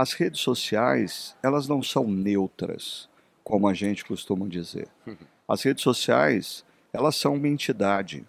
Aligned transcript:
as 0.00 0.14
redes 0.14 0.40
sociais, 0.40 1.36
elas 1.42 1.68
não 1.68 1.82
são 1.82 2.10
neutras, 2.10 3.06
como 3.44 3.68
a 3.68 3.74
gente 3.74 4.02
costuma 4.02 4.48
dizer. 4.48 4.88
As 5.46 5.62
redes 5.62 5.82
sociais, 5.82 6.64
elas 6.90 7.16
são 7.16 7.34
uma 7.34 7.48
entidade. 7.48 8.24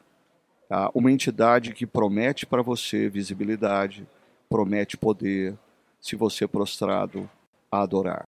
Tá? 0.67 0.91
Uma 0.93 1.11
entidade 1.11 1.71
que 1.71 1.85
promete 1.85 2.45
para 2.45 2.61
você 2.61 3.07
visibilidade, 3.07 4.05
promete 4.49 4.97
poder, 4.97 5.57
se 6.01 6.17
você 6.17 6.45
prostrado 6.45 7.29
a 7.71 7.83
adorar. 7.83 8.23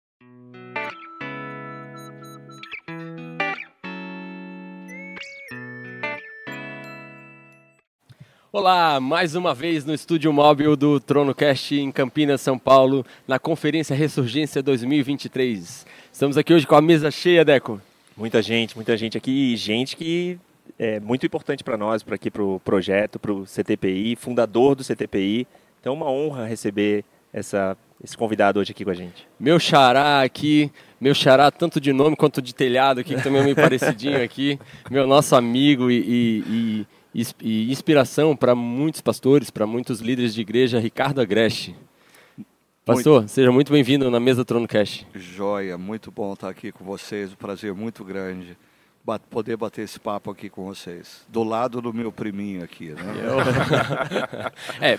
Olá, 8.55 8.99
mais 8.99 9.33
uma 9.33 9.51
vez 9.55 9.83
no 9.83 9.95
estúdio 9.95 10.31
móvel 10.31 10.75
do 10.75 10.99
TronoCast 10.99 11.73
em 11.73 11.91
Campinas, 11.91 12.39
São 12.39 12.55
Paulo, 12.55 13.03
na 13.27 13.39
Conferência 13.39 13.95
Ressurgência 13.95 14.61
2023. 14.61 15.87
Estamos 16.11 16.37
aqui 16.37 16.53
hoje 16.53 16.67
com 16.67 16.75
a 16.75 16.81
mesa 16.81 17.09
cheia, 17.09 17.43
Deco. 17.43 17.81
Muita 18.15 18.43
gente, 18.43 18.75
muita 18.75 18.95
gente 18.95 19.17
aqui, 19.17 19.55
gente 19.55 19.97
que 19.97 20.37
é 20.77 20.99
muito 20.99 21.25
importante 21.25 21.63
para 21.63 21.75
nós, 21.77 22.03
para 22.03 22.13
aqui 22.13 22.29
para 22.29 22.43
o 22.43 22.59
projeto, 22.59 23.17
para 23.17 23.33
o 23.33 23.43
CTPI, 23.43 24.15
fundador 24.15 24.75
do 24.75 24.83
CTPI. 24.83 25.47
Então 25.81 25.93
é 25.93 25.95
uma 25.95 26.11
honra 26.11 26.45
receber 26.45 27.03
essa, 27.33 27.75
esse 28.03 28.15
convidado 28.15 28.59
hoje 28.59 28.71
aqui 28.71 28.85
com 28.85 28.91
a 28.91 28.93
gente. 28.93 29.27
Meu 29.39 29.59
xará 29.59 30.21
aqui, 30.21 30.71
meu 31.01 31.15
xará 31.15 31.49
tanto 31.49 31.81
de 31.81 31.91
nome 31.91 32.15
quanto 32.15 32.39
de 32.39 32.53
telhado 32.53 32.99
aqui, 32.99 33.15
que 33.15 33.23
também 33.23 33.41
é 33.41 33.45
meio 33.45 33.55
parecidinho 33.57 34.23
aqui, 34.23 34.59
meu 34.91 35.07
nosso 35.07 35.35
amigo 35.35 35.89
e, 35.89 35.97
e, 35.97 36.43
e 36.47 36.87
e 37.13 37.71
inspiração 37.71 38.35
para 38.35 38.55
muitos 38.55 39.01
pastores, 39.01 39.49
para 39.49 39.67
muitos 39.67 39.99
líderes 39.99 40.33
de 40.33 40.41
igreja, 40.41 40.79
Ricardo 40.79 41.21
Agreste. 41.21 41.75
Pastor, 42.85 43.21
muito... 43.21 43.31
seja 43.31 43.51
muito 43.51 43.71
bem-vindo 43.71 44.09
na 44.09 44.19
mesa 44.19 44.43
Trono 44.43 44.67
Cash. 44.67 45.05
Joia, 45.15 45.77
muito 45.77 46.11
bom 46.11 46.33
estar 46.33 46.49
aqui 46.49 46.71
com 46.71 46.83
vocês, 46.83 47.31
um 47.31 47.35
prazer 47.35 47.73
muito 47.73 48.03
grande 48.03 48.57
poder 49.29 49.57
bater 49.57 49.83
esse 49.83 49.99
papo 49.99 50.31
aqui 50.31 50.49
com 50.49 50.65
vocês. 50.65 51.25
Do 51.27 51.43
lado 51.43 51.81
do 51.81 51.93
meu 51.93 52.11
priminho 52.11 52.63
aqui, 52.63 52.89
né? 52.89 53.03
é, 54.79 54.97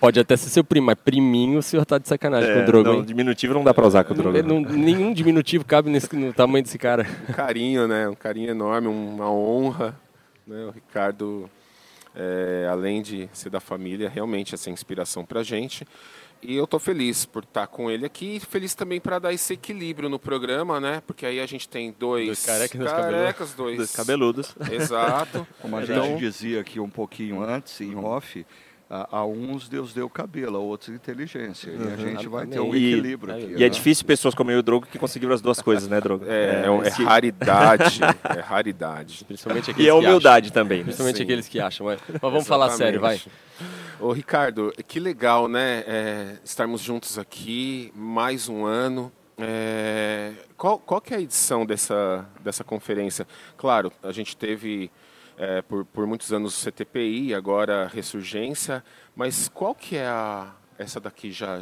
pode 0.00 0.18
até 0.18 0.36
ser 0.36 0.50
seu 0.50 0.64
primo, 0.64 0.86
mas 0.86 0.96
priminho 0.96 1.60
o 1.60 1.62
senhor 1.62 1.84
está 1.84 1.96
de 1.96 2.08
sacanagem 2.08 2.50
é, 2.50 2.54
com 2.54 2.60
o 2.60 2.66
Drogo, 2.66 2.92
não, 2.92 3.02
Diminutivo 3.04 3.54
não 3.54 3.62
dá 3.62 3.72
para 3.72 3.86
usar 3.86 4.02
com 4.04 4.14
o 4.14 4.16
Drogo. 4.16 4.42
Não, 4.42 4.60
nenhum 4.60 5.12
diminutivo 5.12 5.64
cabe 5.64 5.90
nesse, 5.90 6.14
no 6.16 6.32
tamanho 6.32 6.64
desse 6.64 6.78
cara. 6.78 7.06
Um 7.28 7.32
carinho, 7.32 7.86
né? 7.86 8.08
Um 8.08 8.16
carinho 8.16 8.50
enorme, 8.50 8.88
uma 8.88 9.30
honra 9.30 9.94
né? 10.46 10.64
O 10.66 10.70
Ricardo, 10.70 11.50
é, 12.14 12.68
além 12.70 13.02
de 13.02 13.28
ser 13.32 13.50
da 13.50 13.60
família, 13.60 14.08
realmente 14.08 14.54
essa 14.54 14.70
inspiração 14.70 15.24
para 15.24 15.40
a 15.40 15.42
gente. 15.42 15.86
E 16.42 16.54
eu 16.54 16.64
estou 16.64 16.78
feliz 16.78 17.24
por 17.24 17.42
estar 17.42 17.66
com 17.66 17.90
ele 17.90 18.04
aqui 18.04 18.36
e 18.36 18.40
feliz 18.40 18.74
também 18.74 19.00
para 19.00 19.18
dar 19.18 19.32
esse 19.32 19.54
equilíbrio 19.54 20.08
no 20.08 20.18
programa, 20.18 20.78
né? 20.78 21.02
Porque 21.06 21.24
aí 21.24 21.40
a 21.40 21.46
gente 21.46 21.68
tem 21.68 21.94
dois, 21.98 22.26
dois 22.26 22.46
carecas, 22.46 22.92
carecas 22.92 23.54
dois, 23.54 23.76
dois 23.78 23.96
cabeludos. 23.96 24.54
Exato. 24.70 25.46
Como 25.60 25.76
a 25.76 25.82
então... 25.82 26.04
gente 26.04 26.20
dizia 26.20 26.60
aqui 26.60 26.78
um 26.78 26.90
pouquinho 26.90 27.42
antes, 27.42 27.80
em 27.80 27.96
off, 27.96 28.46
a, 28.88 29.18
a, 29.18 29.26
uns 29.26 29.68
Deus 29.68 29.92
deu 29.92 30.08
cabelo, 30.08 30.56
a 30.56 30.60
outros 30.60 30.94
inteligência. 30.94 31.72
Uhum. 31.72 31.78
E 31.78 31.82
a 31.82 31.90
uhum. 31.90 31.96
gente 31.96 32.28
vai 32.28 32.46
ter 32.46 32.60
um 32.60 32.74
equilíbrio 32.74 33.34
e, 33.34 33.36
aqui. 33.36 33.52
E 33.52 33.56
é 33.56 33.58
né? 33.58 33.68
difícil 33.68 34.04
pessoas 34.04 34.34
como 34.34 34.50
eu 34.50 34.58
e 34.58 34.60
o 34.60 34.62
Drogo 34.62 34.86
que 34.86 34.98
conseguiram 34.98 35.34
as 35.34 35.40
duas 35.40 35.60
coisas, 35.60 35.88
né, 35.88 36.00
Drogo? 36.00 36.24
É, 36.26 36.64
é, 36.64 36.86
é 36.86 37.04
raridade. 37.04 38.00
é 38.36 38.40
raridade. 38.40 39.24
Principalmente 39.24 39.70
aqueles 39.72 39.86
e 39.86 39.88
é 39.88 39.94
humildade 39.94 40.52
também. 40.52 40.78
Né? 40.78 40.84
Principalmente 40.84 41.16
Sim. 41.16 41.22
aqueles 41.24 41.48
que 41.48 41.58
acham. 41.58 41.86
Mas, 41.86 42.00
mas 42.08 42.20
vamos 42.20 42.46
falar 42.46 42.70
sério, 42.70 43.00
vai. 43.00 43.20
Ô, 43.98 44.12
Ricardo, 44.12 44.72
que 44.86 45.00
legal, 45.00 45.48
né? 45.48 45.82
É, 45.86 46.36
estarmos 46.44 46.80
juntos 46.80 47.18
aqui, 47.18 47.90
mais 47.94 48.48
um 48.48 48.64
ano. 48.64 49.10
É, 49.38 50.32
qual, 50.56 50.78
qual 50.78 51.00
que 51.00 51.12
é 51.12 51.16
a 51.16 51.20
edição 51.20 51.66
dessa, 51.66 52.24
dessa 52.40 52.62
conferência? 52.62 53.26
Claro, 53.56 53.92
a 54.02 54.12
gente 54.12 54.36
teve 54.36 54.90
é, 55.38 55.62
por, 55.62 55.84
por 55.84 56.06
muitos 56.06 56.32
anos 56.32 56.56
o 56.56 56.70
CTPI, 56.70 57.34
agora 57.34 57.86
Ressurgência, 57.88 58.84
mas 59.14 59.48
qual 59.48 59.74
que 59.74 59.96
é 59.96 60.06
a, 60.06 60.52
essa 60.78 61.00
daqui 61.00 61.30
já? 61.30 61.60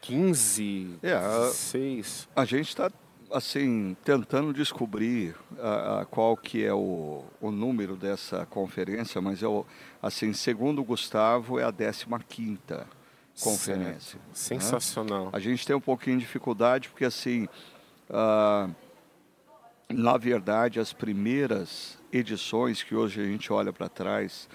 15, 0.00 0.98
é, 1.02 1.18
16? 1.18 2.28
A, 2.34 2.42
a 2.42 2.44
gente 2.44 2.68
está 2.68 2.90
assim 3.30 3.96
tentando 4.04 4.52
descobrir 4.52 5.34
a, 5.58 6.00
a, 6.00 6.04
qual 6.04 6.36
que 6.36 6.64
é 6.64 6.72
o, 6.72 7.24
o 7.40 7.50
número 7.50 7.96
dessa 7.96 8.46
conferência, 8.46 9.20
mas 9.20 9.42
eu 9.42 9.66
assim 10.00 10.32
segundo 10.32 10.80
o 10.80 10.84
Gustavo 10.84 11.58
é 11.58 11.64
a 11.64 11.72
15 11.72 12.06
quinta 12.28 12.86
conferência. 13.42 14.18
Né? 14.18 14.24
Sensacional. 14.32 15.24
Né? 15.26 15.30
A 15.32 15.38
gente 15.38 15.66
tem 15.66 15.74
um 15.74 15.80
pouquinho 15.80 16.18
de 16.18 16.24
dificuldade 16.24 16.88
porque 16.88 17.04
assim 17.04 17.48
uh, 18.10 18.72
na 19.88 20.16
verdade 20.16 20.78
as 20.78 20.92
primeiras 20.92 21.98
edições 22.16 22.82
que 22.82 22.94
hoje 22.94 23.20
a 23.20 23.24
gente 23.24 23.52
olha 23.52 23.72
para 23.72 23.88
trás 23.88 24.48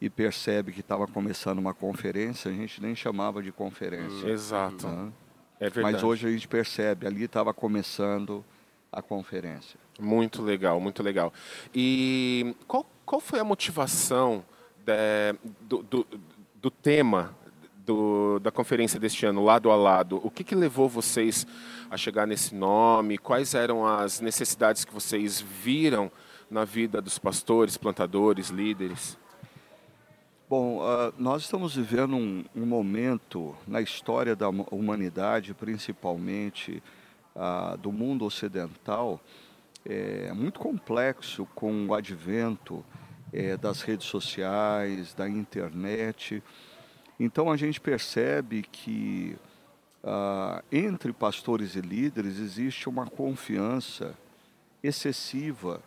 e 0.00 0.10
percebe 0.10 0.72
que 0.72 0.80
estava 0.80 1.06
começando 1.06 1.58
uma 1.58 1.72
conferência, 1.72 2.50
a 2.50 2.54
gente 2.54 2.82
nem 2.82 2.94
chamava 2.94 3.42
de 3.42 3.50
conferência. 3.50 4.28
Exato. 4.28 4.86
Né? 4.86 5.12
É 5.58 5.70
verdade. 5.70 5.94
Mas 5.94 6.02
hoje 6.02 6.26
a 6.26 6.30
gente 6.30 6.46
percebe, 6.46 7.06
ali 7.06 7.24
estava 7.24 7.52
começando 7.54 8.44
a 8.92 9.00
conferência. 9.00 9.80
Muito 9.98 10.42
legal, 10.42 10.78
muito 10.78 11.02
legal. 11.02 11.32
E 11.74 12.54
qual, 12.66 12.86
qual 13.04 13.20
foi 13.20 13.40
a 13.40 13.44
motivação 13.44 14.44
de, 14.84 15.38
do, 15.62 15.82
do, 15.82 16.06
do, 16.54 16.70
tema 16.70 17.34
do, 17.84 18.38
da 18.40 18.50
conferência 18.50 19.00
deste 19.00 19.24
ano, 19.24 19.42
lado 19.42 19.70
a 19.70 19.76
lado? 19.76 20.20
O 20.22 20.30
que, 20.30 20.44
que 20.44 20.54
levou 20.54 20.88
vocês 20.88 21.46
a 21.90 21.96
chegar 21.96 22.26
nesse 22.26 22.54
nome? 22.54 23.16
Quais 23.16 23.54
eram 23.54 23.86
as 23.86 24.20
necessidades 24.20 24.84
que 24.84 24.92
vocês 24.92 25.40
viram 25.40 26.12
na 26.50 26.64
vida 26.64 27.02
dos 27.02 27.18
pastores, 27.18 27.76
plantadores, 27.76 28.48
líderes? 28.48 29.18
Bom, 30.48 30.78
uh, 30.78 31.12
nós 31.18 31.42
estamos 31.42 31.74
vivendo 31.74 32.14
um, 32.14 32.44
um, 32.54 32.64
momento 32.64 33.56
na 33.66 33.80
história 33.80 34.36
da 34.36 34.48
humanidade, 34.48 35.52
principalmente 35.54 36.80
uh, 37.34 37.76
do 37.78 37.90
mundo 37.90 38.24
ocidental, 38.24 39.20
é, 39.84 40.32
muito 40.32 40.60
complexo 40.60 41.46
com 41.54 41.86
o 41.86 41.94
advento 41.94 42.84
é, 43.32 43.56
das 43.56 43.82
redes 43.82 44.06
sociais, 44.06 45.14
da 45.14 45.28
internet. 45.28 46.42
Então 47.18 47.50
a 47.50 47.56
gente 47.56 47.80
percebe 47.80 48.62
que 48.62 49.36
uh, 50.04 50.62
entre 50.70 51.12
pastores 51.12 51.74
e 51.74 51.80
líderes 51.80 52.38
existe 52.38 52.88
uma 52.88 53.06
confiança 53.06 54.16
excessiva 54.82 55.82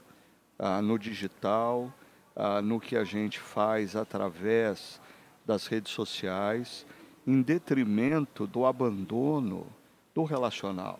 ah, 0.60 0.82
no 0.82 1.00
digital, 1.00 1.92
ah, 2.36 2.62
no 2.62 2.80
que 2.80 2.98
a 2.98 3.06
gente 3.06 3.40
faz 3.40 3.96
através 3.96 5.00
das 5.46 5.66
redes 5.66 5.92
sociais, 5.94 6.86
em 7.26 7.42
detrimento 7.42 8.46
do 8.46 8.66
abandono 8.66 9.66
do 10.14 10.24
relacional. 10.24 11.00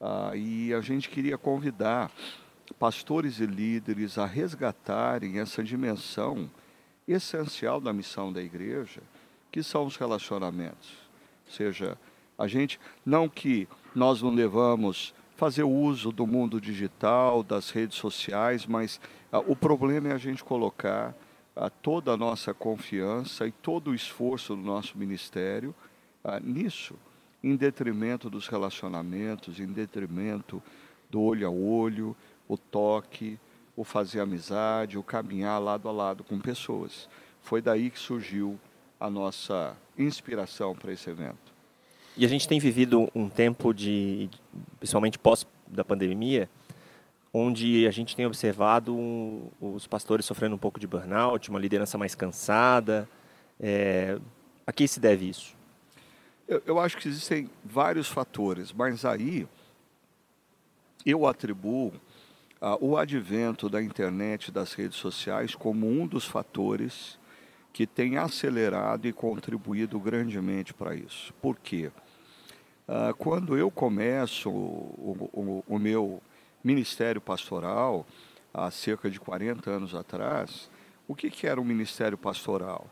Ah, 0.00 0.32
e 0.34 0.72
a 0.72 0.80
gente 0.80 1.10
queria 1.10 1.36
convidar 1.36 2.10
pastores 2.78 3.38
e 3.38 3.46
líderes 3.46 4.16
a 4.16 4.24
resgatarem 4.24 5.38
essa 5.38 5.62
dimensão 5.62 6.50
essencial 7.06 7.80
da 7.80 7.92
missão 7.92 8.32
da 8.32 8.40
igreja, 8.42 9.02
que 9.50 9.62
são 9.62 9.84
os 9.84 9.96
relacionamentos. 9.96 10.90
Ou 11.46 11.52
seja, 11.52 11.98
a 12.38 12.46
gente, 12.46 12.80
não 13.04 13.28
que 13.28 13.68
nós 13.94 14.22
não 14.22 14.30
levamos 14.30 15.12
fazer 15.40 15.62
uso 15.62 16.12
do 16.12 16.26
mundo 16.26 16.60
digital, 16.60 17.42
das 17.42 17.70
redes 17.70 17.96
sociais, 17.96 18.66
mas 18.66 19.00
ah, 19.32 19.38
o 19.38 19.56
problema 19.56 20.08
é 20.08 20.12
a 20.12 20.18
gente 20.18 20.44
colocar 20.44 21.16
ah, 21.56 21.70
toda 21.70 22.12
a 22.12 22.16
nossa 22.16 22.52
confiança 22.52 23.46
e 23.46 23.50
todo 23.50 23.90
o 23.90 23.94
esforço 23.94 24.54
do 24.54 24.60
nosso 24.60 24.98
ministério 24.98 25.74
ah, 26.22 26.38
nisso, 26.38 26.94
em 27.42 27.56
detrimento 27.56 28.28
dos 28.28 28.48
relacionamentos, 28.48 29.58
em 29.58 29.66
detrimento 29.66 30.62
do 31.08 31.22
olho 31.22 31.46
a 31.46 31.50
olho, 31.50 32.14
o 32.46 32.58
toque, 32.58 33.38
o 33.74 33.82
fazer 33.82 34.20
amizade, 34.20 34.98
o 34.98 35.02
caminhar 35.02 35.58
lado 35.58 35.88
a 35.88 35.92
lado 35.92 36.22
com 36.22 36.38
pessoas. 36.38 37.08
Foi 37.40 37.62
daí 37.62 37.88
que 37.88 37.98
surgiu 37.98 38.60
a 39.00 39.08
nossa 39.08 39.74
inspiração 39.96 40.74
para 40.76 40.92
esse 40.92 41.08
evento. 41.08 41.49
E 42.20 42.24
a 42.26 42.28
gente 42.28 42.46
tem 42.46 42.60
vivido 42.60 43.10
um 43.14 43.30
tempo 43.30 43.72
de, 43.72 44.28
principalmente 44.78 45.18
pós 45.18 45.46
da 45.66 45.82
pandemia, 45.82 46.50
onde 47.32 47.86
a 47.86 47.90
gente 47.90 48.14
tem 48.14 48.26
observado 48.26 48.94
um, 48.94 49.48
os 49.58 49.86
pastores 49.86 50.26
sofrendo 50.26 50.54
um 50.54 50.58
pouco 50.58 50.78
de 50.78 50.86
burnout, 50.86 51.48
uma 51.48 51.58
liderança 51.58 51.96
mais 51.96 52.14
cansada. 52.14 53.08
É, 53.58 54.18
a 54.66 54.70
que 54.70 54.86
se 54.86 55.00
deve 55.00 55.30
isso? 55.30 55.56
Eu, 56.46 56.62
eu 56.66 56.78
acho 56.78 56.98
que 56.98 57.08
existem 57.08 57.48
vários 57.64 58.08
fatores, 58.08 58.70
mas 58.70 59.06
aí 59.06 59.48
eu 61.06 61.26
atribuo 61.26 61.90
ah, 62.60 62.76
o 62.82 62.98
advento 62.98 63.66
da 63.66 63.82
internet 63.82 64.52
das 64.52 64.74
redes 64.74 64.98
sociais 64.98 65.54
como 65.54 65.88
um 65.88 66.06
dos 66.06 66.26
fatores 66.26 67.18
que 67.72 67.86
tem 67.86 68.18
acelerado 68.18 69.08
e 69.08 69.12
contribuído 69.14 69.98
grandemente 69.98 70.74
para 70.74 70.94
isso. 70.94 71.32
Por 71.40 71.56
quê? 71.56 71.90
Ah, 72.92 73.14
quando 73.16 73.56
eu 73.56 73.70
começo 73.70 74.50
o, 74.50 75.30
o, 75.32 75.64
o 75.76 75.78
meu 75.78 76.20
ministério 76.62 77.20
pastoral, 77.20 78.04
há 78.52 78.68
cerca 78.68 79.08
de 79.08 79.20
40 79.20 79.70
anos 79.70 79.94
atrás, 79.94 80.68
o 81.06 81.14
que, 81.14 81.30
que 81.30 81.46
era 81.46 81.60
um 81.60 81.64
ministério 81.64 82.18
pastoral? 82.18 82.88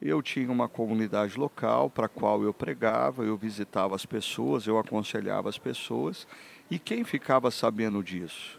Eu 0.00 0.22
tinha 0.22 0.52
uma 0.52 0.68
comunidade 0.68 1.36
local 1.36 1.90
para 1.90 2.06
a 2.06 2.08
qual 2.08 2.44
eu 2.44 2.54
pregava, 2.54 3.24
eu 3.24 3.36
visitava 3.36 3.96
as 3.96 4.06
pessoas, 4.06 4.68
eu 4.68 4.78
aconselhava 4.78 5.48
as 5.48 5.58
pessoas. 5.58 6.28
E 6.70 6.78
quem 6.78 7.02
ficava 7.02 7.50
sabendo 7.50 8.04
disso? 8.04 8.56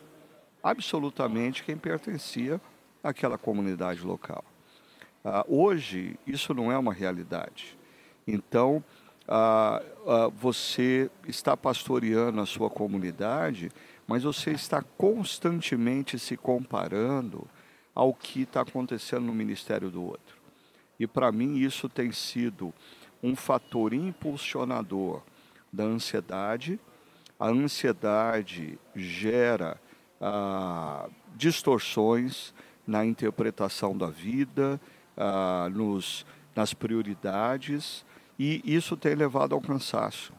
Absolutamente 0.62 1.64
quem 1.64 1.78
pertencia 1.78 2.60
àquela 3.02 3.38
comunidade 3.38 4.02
local. 4.02 4.44
Ah, 5.24 5.46
hoje, 5.48 6.20
isso 6.28 6.54
não 6.54 6.70
é 6.70 6.78
uma 6.78 6.94
realidade. 6.94 7.78
Então, 8.28 8.84
ah, 9.34 9.82
ah, 10.06 10.28
você 10.28 11.10
está 11.26 11.56
pastoreando 11.56 12.42
a 12.42 12.46
sua 12.46 12.70
comunidade, 12.70 13.72
mas 14.06 14.24
você 14.24 14.52
está 14.52 14.84
constantemente 14.98 16.20
se 16.20 16.36
comparando 16.36 17.48
ao 17.96 18.14
que 18.14 18.42
está 18.42 18.60
acontecendo 18.60 19.22
no 19.22 19.34
ministério 19.34 19.90
do 19.90 20.04
outro. 20.04 20.36
E 21.00 21.08
para 21.08 21.32
mim 21.32 21.60
isso 21.60 21.88
tem 21.88 22.12
sido 22.12 22.74
um 23.24 23.34
fator 23.34 23.94
impulsionador 23.94 25.22
da 25.72 25.86
ansiedade. 25.86 26.78
A 27.40 27.48
ansiedade 27.48 28.78
gera 28.94 29.80
ah, 30.20 31.08
distorções 31.38 32.54
na 32.86 33.06
interpretação 33.06 33.98
da 33.98 34.08
vida, 34.08 34.78
ah, 35.16 35.70
nos, 35.72 36.26
nas 36.54 36.74
prioridades, 36.74 38.06
e 38.44 38.60
isso 38.66 38.98
tem 38.98 39.14
levado 39.14 39.54
ao 39.54 39.62
cansaço. 39.62 40.34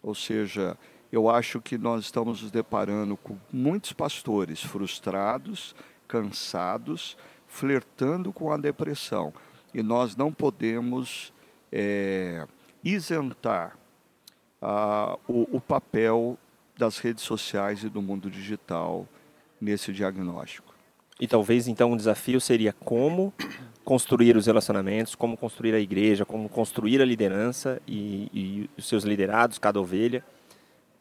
Ou 0.00 0.14
seja, 0.14 0.78
eu 1.10 1.28
acho 1.28 1.60
que 1.60 1.76
nós 1.76 2.04
estamos 2.04 2.40
nos 2.40 2.52
deparando 2.52 3.16
com 3.16 3.36
muitos 3.52 3.92
pastores 3.92 4.62
frustrados, 4.62 5.74
cansados, 6.06 7.16
flertando 7.48 8.32
com 8.32 8.52
a 8.52 8.56
depressão 8.56 9.34
e 9.74 9.82
nós 9.82 10.14
não 10.14 10.32
podemos 10.32 11.32
é, 11.72 12.46
isentar 12.84 13.76
ah, 14.60 15.18
o, 15.26 15.56
o 15.56 15.60
papel 15.60 16.38
das 16.78 16.98
redes 16.98 17.24
sociais 17.24 17.82
e 17.82 17.88
do 17.88 18.00
mundo 18.00 18.30
digital 18.30 19.08
nesse 19.60 19.92
diagnóstico. 19.92 20.72
E 21.18 21.26
talvez 21.26 21.66
então 21.66 21.90
um 21.90 21.96
desafio 21.96 22.40
seria 22.40 22.72
como 22.72 23.34
construir 23.84 24.36
os 24.36 24.46
relacionamentos, 24.46 25.14
como 25.14 25.36
construir 25.36 25.74
a 25.74 25.80
igreja, 25.80 26.24
como 26.24 26.48
construir 26.48 27.00
a 27.00 27.04
liderança 27.04 27.80
e, 27.86 28.28
e 28.32 28.70
os 28.76 28.86
seus 28.86 29.04
liderados, 29.04 29.58
cada 29.58 29.80
ovelha, 29.80 30.24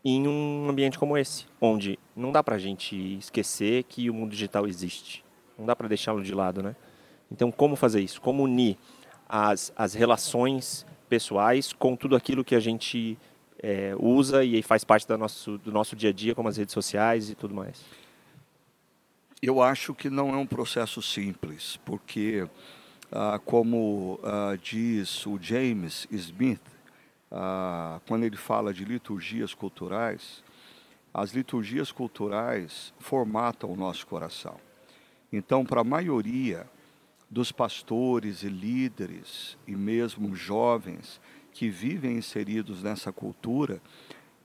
em 0.04 0.28
um 0.28 0.68
ambiente 0.70 0.98
como 0.98 1.18
esse, 1.18 1.46
onde 1.60 2.00
não 2.16 2.32
dá 2.32 2.44
para 2.44 2.56
a 2.56 2.60
gente 2.60 2.96
esquecer 3.18 3.84
que 3.84 4.10
o 4.10 4.14
mundo 4.14 4.32
digital 4.32 4.68
existe. 4.68 5.24
Não 5.58 5.66
dá 5.66 5.76
para 5.76 5.88
deixá-lo 5.88 6.24
de 6.24 6.34
lado, 6.34 6.64
né? 6.64 6.76
Então, 7.32 7.52
como 7.52 7.76
fazer 7.76 8.02
isso? 8.02 8.20
Como 8.20 8.44
unir 8.44 8.78
as, 9.30 9.72
as 9.76 9.94
relações 9.94 10.86
pessoais 11.08 11.72
com 11.72 11.96
tudo 11.96 12.16
aquilo 12.16 12.44
que 12.44 12.56
a 12.56 12.60
gente 12.60 13.18
é, 13.62 13.94
usa 14.00 14.44
e 14.44 14.62
faz 14.64 14.84
parte 14.84 15.08
do 15.08 15.18
nosso, 15.18 15.58
do 15.60 15.72
nosso 15.72 15.96
dia 15.96 16.10
a 16.10 16.14
dia, 16.14 16.34
como 16.34 16.50
as 16.50 16.58
redes 16.58 16.74
sociais 16.74 17.30
e 17.30 17.36
tudo 17.36 17.54
mais? 17.54 17.82
Eu 19.42 19.60
acho 19.60 19.96
que 19.96 20.08
não 20.08 20.30
é 20.36 20.38
um 20.38 20.46
processo 20.46 21.02
simples, 21.02 21.76
porque, 21.84 22.48
ah, 23.12 23.40
como 23.44 24.20
ah, 24.24 24.56
diz 24.62 25.26
o 25.26 25.40
James 25.42 26.08
Smith, 26.12 26.62
ah, 27.32 28.00
quando 28.08 28.24
ele 28.24 28.38
fala 28.38 28.72
de 28.72 28.86
liturgias 28.86 29.56
culturais, 29.56 30.44
as 31.12 31.32
liturgias 31.32 31.92
culturais 31.92 32.94
formatam 33.00 33.72
o 33.72 33.76
nosso 33.76 34.06
coração. 34.06 34.60
Então, 35.34 35.66
para 35.66 35.82
a 35.82 35.84
maioria 35.84 36.70
dos 37.28 37.52
pastores 37.52 38.44
e 38.44 38.48
líderes 38.48 39.58
e 39.66 39.76
mesmo 39.76 40.36
jovens 40.36 41.20
que 41.52 41.68
vivem 41.68 42.16
inseridos 42.16 42.84
nessa 42.84 43.12
cultura, 43.12 43.82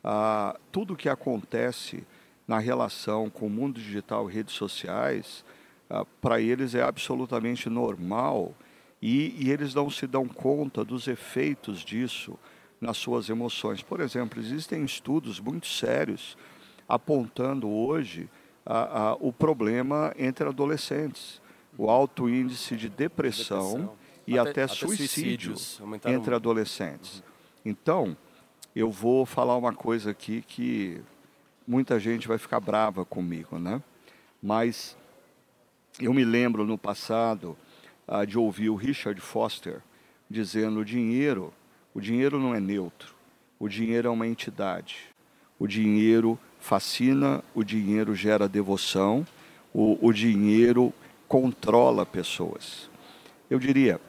ah, 0.03 0.59
tudo 0.73 0.95
o 0.95 0.97
que 0.97 1.11
acontece 1.11 2.03
na 2.47 2.59
relação 2.59 3.29
com 3.29 3.47
o 3.47 3.51
mundo 3.51 3.81
digital 3.81 4.31
e 4.31 4.35
redes 4.35 4.55
sociais, 4.55 5.45
ah, 5.91 6.05
para 6.21 6.41
eles 6.41 6.75
é 6.75 6.83
absolutamente 6.83 7.69
normal 7.69 8.55
e, 9.01 9.35
e 9.39 9.51
eles 9.51 9.75
não 9.75 9.91
se 9.91 10.07
dão 10.07 10.27
conta 10.27 10.85
dos 10.85 11.09
efeitos 11.09 11.81
disso 11.81 12.39
nas 12.81 12.97
suas 12.97 13.29
emoções. 13.29 13.83
Por 13.83 14.01
exemplo, 14.01 14.41
existem 14.41 14.85
estudos 14.85 15.41
muito 15.41 15.67
sérios 15.67 16.37
apontando 16.89 17.69
hoje 17.69 18.29
ah, 18.65 19.11
ah, 19.13 19.17
o 19.21 19.33
problema 19.33 20.13
entre 20.17 20.49
adolescentes 20.49 21.41
o 21.79 21.91
alto 21.91 22.29
índice 22.29 22.77
de 22.77 22.89
depressão, 22.89 23.73
depressão. 23.73 23.97
e 24.27 24.39
até, 24.39 24.63
até 24.63 24.69
suicídio 24.69 25.55
entre 26.05 26.35
adolescentes. 26.35 27.19
Uhum. 27.19 27.25
Então, 27.65 28.17
eu 28.75 28.91
vou 28.91 29.27
falar 29.27 29.57
uma 29.57 29.73
coisa 29.73 30.11
aqui 30.11 30.43
que 30.43 31.01
muita 31.67 31.99
gente 31.99 32.29
vai 32.29 32.39
ficar 32.39 32.61
brava 32.61 33.05
comigo, 33.05 33.59
né? 33.59 33.83
Mas 34.43 34.97
eu 36.01 36.13
me 36.13 36.25
lembro 36.25 36.65
no 36.65 36.79
passado 36.79 37.57
ah, 38.07 38.25
de 38.25 38.39
ouvir 38.39 38.71
o 38.71 38.77
Richard 38.77 39.21
Foster 39.21 39.81
dizendo 40.29 40.81
o 40.81 40.85
dinheiro, 40.85 41.53
o 41.95 42.01
dinheiro 42.01 42.39
não 42.39 42.55
é 42.55 42.61
neutro, 42.61 43.15
o 43.59 43.69
dinheiro 43.69 44.09
é 44.09 44.11
uma 44.11 44.27
entidade. 44.27 45.07
O 45.59 45.67
dinheiro 45.67 46.39
fascina, 46.61 47.43
o 47.55 47.65
dinheiro 47.65 48.15
gera 48.15 48.49
devoção, 48.49 49.27
o, 49.73 49.99
o 50.07 50.13
dinheiro 50.13 50.93
controla 51.27 52.05
pessoas. 52.05 52.91
Eu 53.49 53.59
diria, 53.59 54.01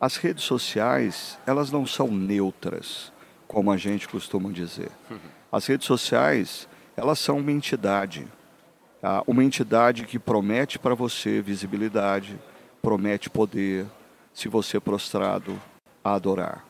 as 0.00 0.16
redes 0.16 0.44
sociais, 0.44 1.38
elas 1.46 1.70
não 1.70 1.86
são 1.86 2.08
neutras, 2.08 3.12
como 3.46 3.70
a 3.70 3.76
gente 3.76 4.08
costuma 4.08 4.50
dizer. 4.50 4.90
As 5.50 5.66
redes 5.66 5.86
sociais, 5.86 6.68
elas 6.98 7.20
são 7.20 7.38
uma 7.38 7.52
entidade. 7.52 8.26
Tá? 9.00 9.22
Uma 9.24 9.44
entidade 9.44 10.04
que 10.04 10.18
promete 10.18 10.80
para 10.80 10.96
você 10.96 11.40
visibilidade, 11.40 12.36
promete 12.82 13.30
poder, 13.30 13.86
se 14.34 14.48
você 14.48 14.80
prostrado, 14.80 15.60
a 16.02 16.14
adorar. 16.14 16.66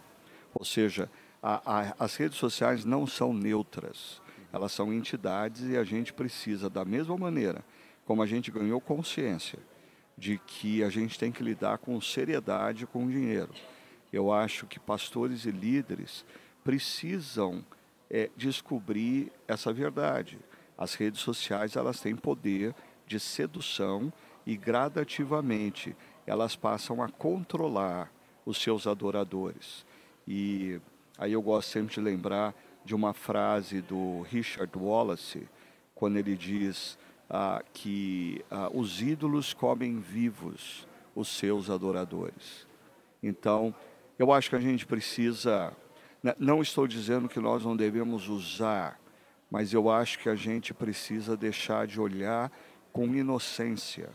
Ou 0.52 0.66
seja, 0.66 1.10
a, 1.42 1.62
a, 1.64 1.94
as 1.98 2.14
redes 2.16 2.36
sociais 2.36 2.84
não 2.84 3.06
são 3.06 3.32
neutras, 3.32 4.20
elas 4.52 4.72
são 4.72 4.93
entidades 4.93 5.62
e 5.62 5.79
a 5.79 5.84
gente 5.84 6.12
precisa, 6.12 6.69
da 6.69 6.84
mesma 6.84 7.17
maneira 7.17 7.64
como 8.05 8.22
a 8.22 8.26
gente 8.26 8.50
ganhou 8.50 8.81
consciência 8.82 9.58
de 10.17 10.38
que 10.46 10.84
a 10.84 10.91
gente 10.91 11.19
tem 11.19 11.32
que 11.32 11.43
lidar 11.43 11.79
com 11.79 11.98
seriedade 12.03 12.86
com 12.86 13.08
dinheiro. 13.08 13.55
Eu 14.12 14.31
acho 14.31 14.67
que 14.67 14.79
pastores 14.79 15.46
e 15.46 15.50
líderes 15.50 16.22
precisam 16.62 17.64
é, 18.10 18.31
descobrir 18.36 19.32
essa 19.46 19.72
verdade. 19.72 20.38
As 20.77 20.94
redes 20.94 21.20
sociais 21.20 21.77
elas 21.77 22.00
têm 22.00 22.15
poder 22.15 22.74
de 23.06 23.19
sedução 23.19 24.12
e 24.46 24.56
gradativamente 24.56 25.96
elas 26.27 26.55
passam 26.55 27.03
a 27.03 27.08
controlar 27.08 28.12
os 28.44 28.58
seus 28.58 28.86
adoradores. 28.86 29.84
E 30.27 30.81
aí 31.17 31.32
eu 31.32 31.43
gosto 31.43 31.70
sempre 31.70 31.94
de 31.94 32.00
lembrar 32.00 32.55
de 32.84 32.94
uma 32.94 33.12
frase 33.12 33.82
do 33.82 34.22
Richard 34.22 34.72
Wallace, 34.79 35.46
quando 35.94 36.17
ele 36.17 36.36
diz: 36.36 36.98
ah, 37.29 37.62
que 37.72 38.43
ah, 38.50 38.70
os 38.72 39.03
ídolos 39.03 39.53
comem 39.53 40.00
vivos 40.00 40.86
os 41.15 41.29
seus 41.29 41.69
adoradores. 41.69 42.67
Então, 43.22 43.74
eu 44.19 44.32
acho 44.32 44.48
que 44.48 44.56
a 44.56 44.60
gente 44.60 44.86
precisa. 44.86 45.72
Né, 46.22 46.34
não 46.39 46.60
estou 46.60 46.87
dizendo 46.87 47.29
que 47.29 47.41
nós 47.41 47.65
não 47.65 47.77
devemos 47.77 48.29
usar, 48.29 49.01
mas 49.51 49.72
eu 49.72 49.91
acho 49.91 50.19
que 50.19 50.29
a 50.29 50.34
gente 50.34 50.75
precisa 50.75 51.37
deixar 51.37 51.87
de 51.87 52.01
olhar 52.01 52.51
com 52.93 53.06
inocência. 53.15 54.10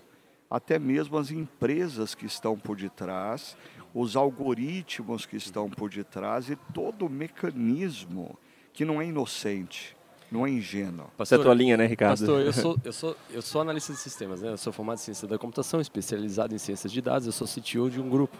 Até 0.49 0.77
mesmo 0.77 1.17
as 1.17 1.31
empresas 1.31 2.13
que 2.13 2.25
estão 2.25 2.57
por 2.57 2.77
detrás, 2.77 3.57
os 3.93 4.15
algoritmos 4.15 5.25
que 5.25 5.37
estão 5.37 5.69
por 5.69 5.89
detrás 5.89 6.49
e 6.49 6.55
todo 6.73 7.05
o 7.05 7.09
mecanismo 7.09 8.37
que 8.71 8.85
não 8.85 9.01
é 9.01 9.05
inocente 9.05 9.95
não 10.33 10.47
é 10.47 10.49
ingênuo. 10.49 11.05
É 11.19 11.35
a 11.35 11.39
tua 11.39 11.53
linha, 11.53 11.77
né, 11.77 11.85
Ricardo? 11.85 12.17
Pastor, 12.17 12.41
eu 12.41 12.51
sou, 12.51 12.75
eu 12.83 12.91
sou, 12.91 13.15
eu 13.29 13.41
sou 13.41 13.61
analista 13.61 13.93
de 13.93 13.99
sistemas, 13.99 14.41
né? 14.41 14.49
Eu 14.49 14.57
sou 14.57 14.73
formado 14.73 14.97
em 14.97 15.01
ciência 15.01 15.27
da 15.27 15.37
computação, 15.37 15.79
especializado 15.79 16.55
em 16.55 16.57
ciências 16.57 16.91
de 16.91 17.01
dados, 17.01 17.27
eu 17.27 17.31
sou 17.31 17.47
CTO 17.47 17.89
de 17.89 18.01
um 18.01 18.09
grupo. 18.09 18.35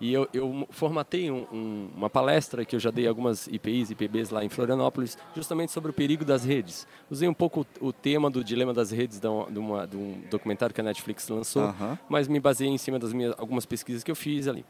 E 0.00 0.12
eu, 0.12 0.26
eu 0.32 0.66
formatei 0.70 1.30
um, 1.30 1.46
um, 1.52 1.90
uma 1.94 2.08
palestra 2.08 2.64
que 2.64 2.74
eu 2.74 2.80
já 2.80 2.90
dei 2.90 3.06
algumas 3.06 3.46
IPIs 3.46 3.90
e 3.90 3.92
IPBs 3.92 4.30
lá 4.30 4.42
em 4.42 4.48
Florianópolis, 4.48 5.18
justamente 5.36 5.72
sobre 5.72 5.90
o 5.90 5.94
perigo 5.94 6.24
das 6.24 6.44
redes. 6.44 6.86
Usei 7.10 7.28
um 7.28 7.34
pouco 7.34 7.66
o, 7.80 7.88
o 7.88 7.92
tema 7.92 8.30
do 8.30 8.42
dilema 8.42 8.72
das 8.72 8.90
redes 8.90 9.20
de, 9.20 9.28
uma, 9.28 9.86
de, 9.86 9.96
um 9.96 10.22
documentário 10.30 10.74
que 10.74 10.80
a 10.80 10.84
Netflix 10.84 11.28
lançou, 11.28 11.74
mas 12.08 12.28
me 12.28 12.40
baseei 12.40 12.70
em 12.70 12.78
cima 12.78 12.98
das 12.98 13.12
minhas 13.12 13.34
algumas 13.38 13.66
pesquisas 13.66 14.02
que 14.02 14.10
eu 14.10 14.16
fiz 14.16 14.48
ali. 14.48 14.64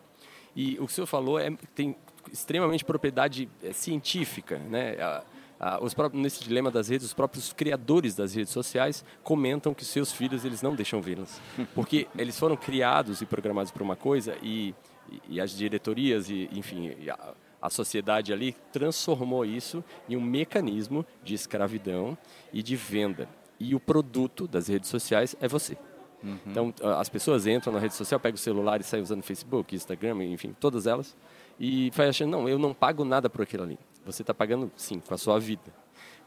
E 0.55 0.75
o 0.75 0.87
que 0.87 0.93
o 0.93 0.95
senhor 0.95 1.07
falou 1.07 1.39
é 1.39 1.51
tem 1.75 1.95
extremamente 2.33 2.85
propriedade 2.85 3.49
é, 3.63 3.73
científica, 3.73 4.59
né? 4.59 4.97
A, 5.01 5.23
a, 5.61 5.85
os 5.85 5.93
próprios, 5.93 6.23
nesse 6.23 6.43
dilema 6.43 6.71
das 6.71 6.89
redes, 6.89 7.07
os 7.07 7.13
próprios 7.13 7.53
criadores 7.53 8.17
das 8.17 8.35
redes 8.35 8.53
sociais 8.53 9.05
comentam 9.23 9.75
que 9.75 9.85
seus 9.85 10.11
filhos 10.11 10.45
eles 10.45 10.63
não 10.63 10.75
deixam 10.75 11.03
vê-las, 11.03 11.41
porque 11.75 12.09
eles 12.17 12.39
foram 12.39 12.57
criados 12.57 13.21
e 13.21 13.27
programados 13.27 13.71
para 13.71 13.83
uma 13.83 13.95
coisa 13.95 14.37
e, 14.43 14.75
e, 15.11 15.37
e 15.37 15.41
as 15.41 15.51
diretorias 15.51 16.29
e 16.31 16.49
enfim 16.53 16.91
a, 17.09 17.35
a 17.61 17.69
sociedade 17.69 18.33
ali 18.33 18.57
transformou 18.73 19.45
isso 19.45 19.85
em 20.09 20.17
um 20.17 20.21
mecanismo 20.21 21.05
de 21.23 21.35
escravidão 21.35 22.17
e 22.53 22.63
de 22.63 22.77
venda. 22.77 23.29
E 23.59 23.75
o 23.75 23.81
produto 23.81 24.49
das 24.49 24.69
redes 24.69 24.89
sociais 24.89 25.37
é 25.41 25.47
você. 25.47 25.77
Uhum. 26.23 26.39
Então, 26.47 26.75
as 26.99 27.09
pessoas 27.09 27.47
entram 27.47 27.73
na 27.73 27.79
rede 27.79 27.95
social, 27.95 28.19
pegam 28.19 28.37
o 28.37 28.39
celular 28.39 28.81
e 28.81 28.85
saem 28.85 29.03
usando 29.03 29.23
Facebook, 29.23 29.75
Instagram, 29.75 30.25
enfim, 30.25 30.55
todas 30.59 30.87
elas, 30.87 31.17
e 31.59 31.91
vai 31.91 32.09
achando, 32.09 32.31
não, 32.31 32.49
eu 32.49 32.59
não 32.59 32.73
pago 32.73 33.05
nada 33.05 33.29
por 33.29 33.43
aquilo 33.43 33.63
ali. 33.63 33.79
Você 34.05 34.23
está 34.23 34.33
pagando, 34.33 34.71
sim, 34.77 35.01
com 35.01 35.13
a 35.13 35.19
sua 35.19 35.39
vida. 35.39 35.73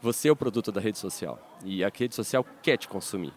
Você 0.00 0.28
é 0.28 0.32
o 0.32 0.36
produto 0.36 0.70
da 0.70 0.80
rede 0.80 0.98
social 0.98 1.38
e 1.64 1.82
a 1.82 1.90
rede 1.92 2.14
social 2.14 2.44
quer 2.62 2.76
te 2.76 2.86
consumir. 2.86 3.32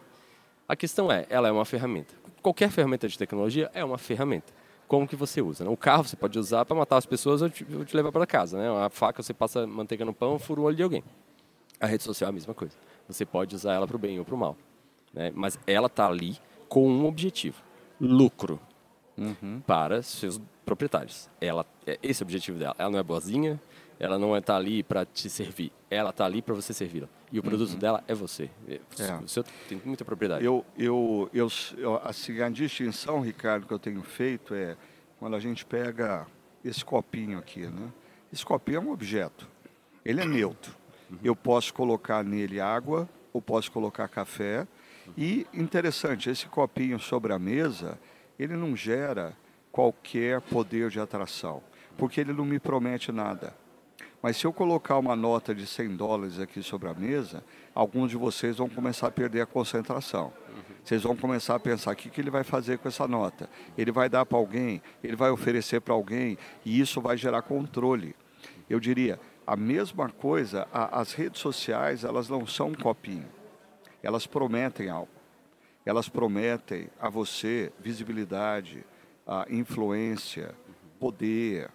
A 0.67 0.75
questão 0.75 1.11
é, 1.11 1.25
ela 1.29 1.47
é 1.47 1.51
uma 1.51 1.65
ferramenta. 1.65 2.13
Qualquer 2.41 2.69
ferramenta 2.69 3.07
de 3.07 3.17
tecnologia 3.17 3.71
é 3.73 3.83
uma 3.83 3.97
ferramenta. 3.97 4.53
Como 4.87 5.07
que 5.07 5.15
você 5.15 5.41
usa? 5.41 5.63
Né? 5.63 5.69
O 5.69 5.77
carro 5.77 6.03
você 6.03 6.15
pode 6.15 6.39
usar 6.39 6.65
para 6.65 6.75
matar 6.75 6.97
as 6.97 7.05
pessoas 7.05 7.41
ou 7.41 7.49
te, 7.49 7.65
ou 7.75 7.83
te 7.83 7.95
levar 7.95 8.11
para 8.11 8.25
casa. 8.25 8.57
Né? 8.57 8.69
A 8.85 8.89
faca 8.89 9.21
você 9.21 9.33
passa 9.33 9.67
manteiga 9.67 10.05
no 10.05 10.13
pão, 10.13 10.39
fura 10.39 10.61
o 10.61 10.63
olho 10.63 10.75
de 10.75 10.83
alguém. 10.83 11.03
A 11.79 11.85
rede 11.85 12.03
social 12.03 12.27
é 12.27 12.31
a 12.31 12.33
mesma 12.33 12.53
coisa. 12.53 12.75
Você 13.07 13.25
pode 13.25 13.55
usar 13.55 13.73
ela 13.73 13.87
para 13.87 13.95
o 13.95 13.99
bem 13.99 14.17
ou 14.17 14.25
para 14.25 14.35
o 14.35 14.37
mal. 14.37 14.55
Né? 15.13 15.31
Mas 15.35 15.59
ela 15.67 15.87
está 15.87 16.07
ali 16.07 16.37
com 16.69 16.87
um 16.87 17.05
objetivo: 17.05 17.61
lucro 17.99 18.59
uhum. 19.17 19.61
para 19.65 20.01
seus 20.01 20.39
proprietários. 20.65 21.29
Ela, 21.39 21.65
é 21.85 21.99
esse 22.01 22.21
é 22.21 22.23
o 22.23 22.27
objetivo 22.27 22.57
dela. 22.57 22.75
Ela 22.77 22.89
não 22.89 22.99
é 22.99 23.03
boazinha, 23.03 23.59
ela 23.99 24.17
não 24.19 24.35
está 24.37 24.55
ali 24.55 24.83
para 24.83 25.05
te 25.05 25.29
servir. 25.29 25.71
Ela 25.89 26.11
está 26.11 26.25
ali 26.25 26.41
para 26.41 26.53
você 26.53 26.73
servir. 26.73 27.07
E 27.31 27.39
o 27.39 27.43
produto 27.43 27.71
uhum. 27.71 27.79
dela 27.79 28.03
é 28.07 28.13
você. 28.13 28.49
É. 28.67 28.79
Você 29.21 29.43
tem 29.67 29.81
muita 29.83 30.05
propriedade. 30.05 30.45
Eu, 30.45 30.65
eu, 30.77 31.29
eu, 31.33 31.49
assim, 32.03 32.41
a 32.41 32.49
distinção, 32.49 33.21
Ricardo, 33.21 33.65
que 33.65 33.73
eu 33.73 33.79
tenho 33.79 34.01
feito 34.03 34.53
é 34.53 34.75
quando 35.19 35.35
a 35.35 35.39
gente 35.39 35.65
pega 35.65 36.27
esse 36.63 36.83
copinho 36.85 37.37
aqui, 37.39 37.65
né? 37.67 37.91
Esse 38.31 38.45
copinho 38.45 38.77
é 38.77 38.79
um 38.79 38.91
objeto. 38.91 39.47
Ele 40.05 40.21
é 40.21 40.25
neutro. 40.25 40.75
Uhum. 41.09 41.17
Eu 41.23 41.35
posso 41.35 41.73
colocar 41.73 42.23
nele 42.23 42.59
água 42.59 43.09
ou 43.33 43.41
posso 43.41 43.71
colocar 43.71 44.07
café 44.07 44.67
e 45.15 45.45
interessante, 45.53 46.29
esse 46.29 46.47
copinho 46.47 46.99
sobre 46.99 47.31
a 47.31 47.39
mesa, 47.39 47.97
ele 48.39 48.55
não 48.55 48.75
gera 48.75 49.33
qualquer 49.71 50.41
poder 50.41 50.89
de 50.89 50.99
atração, 50.99 51.61
porque 51.97 52.19
ele 52.19 52.33
não 52.33 52.45
me 52.45 52.59
promete 52.59 53.11
nada. 53.11 53.55
Mas 54.27 54.35
se 54.35 54.45
eu 54.45 54.51
colocar 54.51 54.97
uma 54.97 55.15
nota 55.15 55.55
de 55.55 55.65
100 55.65 55.95
dólares 55.95 56.37
aqui 56.37 56.61
sobre 56.61 56.89
a 56.89 56.93
mesa, 56.93 57.41
alguns 57.73 58.11
de 58.11 58.17
vocês 58.17 58.57
vão 58.57 58.67
começar 58.67 59.07
a 59.07 59.11
perder 59.11 59.39
a 59.39 59.45
concentração. 59.45 60.33
Vocês 60.83 61.03
vão 61.03 61.15
começar 61.15 61.55
a 61.55 61.59
pensar 61.61 61.93
o 61.93 61.95
que, 61.95 62.09
que 62.09 62.19
ele 62.19 62.29
vai 62.29 62.43
fazer 62.43 62.77
com 62.77 62.89
essa 62.89 63.07
nota. 63.07 63.49
Ele 63.77 63.89
vai 63.89 64.09
dar 64.09 64.25
para 64.25 64.37
alguém, 64.37 64.81
ele 65.01 65.15
vai 65.15 65.31
oferecer 65.31 65.79
para 65.79 65.93
alguém, 65.93 66.37
e 66.65 66.77
isso 66.77 66.99
vai 66.99 67.15
gerar 67.15 67.41
controle. 67.43 68.13
Eu 68.69 68.81
diria, 68.81 69.17
a 69.45 69.55
mesma 69.55 70.09
coisa, 70.09 70.67
a, 70.73 70.99
as 70.99 71.13
redes 71.13 71.39
sociais, 71.39 72.03
elas 72.03 72.27
não 72.27 72.45
são 72.45 72.67
um 72.67 72.75
copinho 72.75 73.37
elas 74.03 74.27
prometem 74.27 74.89
algo. 74.89 75.07
Elas 75.85 76.09
prometem 76.09 76.89
a 76.99 77.09
você 77.09 77.71
visibilidade, 77.79 78.83
a 79.25 79.45
influência, 79.49 80.53
poder. 80.99 81.69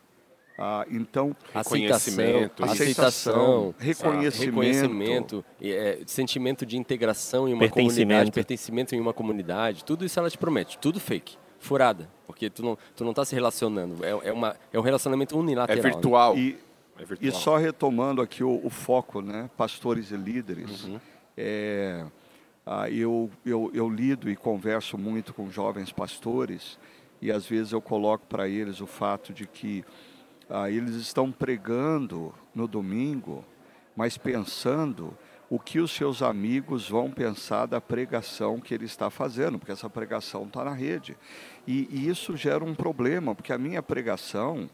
A, 0.59 0.87
então, 0.91 1.35
aceitação, 1.55 2.53
aceitação, 2.61 3.75
reconhecimento, 3.79 4.45
reconhecimento 4.45 5.45
é, 5.61 6.01
sentimento 6.07 6.67
de 6.67 6.77
integração 6.77 7.49
em 7.49 7.55
uma 7.55 7.69
comunidade, 7.69 8.31
pertencimento 8.31 8.95
em 8.95 9.01
uma 9.01 9.13
comunidade, 9.13 9.85
tudo 9.85 10.05
isso 10.05 10.19
ela 10.19 10.29
te 10.29 10.37
promete, 10.37 10.79
tudo 10.79 11.01
fake, 11.01 11.37
furada, 11.59 12.09
porque 12.27 12.51
tu 12.51 12.63
não 12.63 12.79
tu 12.95 13.03
não 13.03 13.11
está 13.11 13.25
se 13.25 13.35
relacionando, 13.35 14.05
é, 14.05 14.11
é, 14.29 14.33
uma 14.33 14.55
é 14.73 14.79
um 14.79 14.83
relacionamento 14.83 15.39
unilateral. 15.39 15.79
É 15.79 15.91
virtual. 15.91 16.35
Né? 16.35 16.41
E, 16.41 16.59
é 16.99 17.05
virtual. 17.05 17.29
e 17.29 17.33
só 17.33 17.57
retomando 17.57 18.21
aqui 18.21 18.45
o, 18.45 18.61
o 18.63 18.69
foco, 18.69 19.23
né, 19.23 19.49
pastores 19.57 20.11
e 20.11 20.17
líderes. 20.17 20.85
Uhum. 20.85 21.01
É, 21.37 22.05
ah, 22.65 22.89
eu, 22.89 23.29
eu, 23.45 23.71
eu 23.75 23.89
lido 23.89 24.31
e 24.31 24.37
converso 24.37 24.97
muito 24.97 25.35
com 25.35 25.51
jovens 25.51 25.91
pastores 25.91 26.79
e 27.21 27.31
às 27.31 27.47
vezes 27.47 27.73
eu 27.73 27.81
coloco 27.81 28.25
para 28.27 28.49
eles 28.49 28.81
o 28.81 28.87
fato 28.87 29.33
de 29.33 29.47
que 29.47 29.85
ah, 30.53 30.71
eles 30.71 30.95
estão 30.97 31.33
pregando 31.33 32.35
no 32.55 32.69
domingo, 32.69 33.45
mas 33.97 34.19
pensando 34.19 35.17
o 35.49 35.59
que 35.59 35.81
os 35.81 35.91
seus 35.91 36.23
amigos 36.23 36.89
vão 36.89 37.11
pensar 37.11 37.67
da 37.67 37.81
pregação 37.81 38.61
que 38.61 38.73
ele 38.75 38.85
está 38.85 39.11
fazendo, 39.11 39.59
porque 39.59 39.73
essa 39.73 39.89
pregação 39.89 40.45
está 40.45 40.65
na 40.65 40.73
rede. 40.73 41.17
E, 41.67 41.89
e, 41.91 42.09
isso 42.09 42.37
gera 42.37 42.65
um 42.65 42.75
problema, 42.75 43.35
porque 43.35 43.53
a 43.53 43.59
minha 43.59 43.83
pregação 43.83 44.69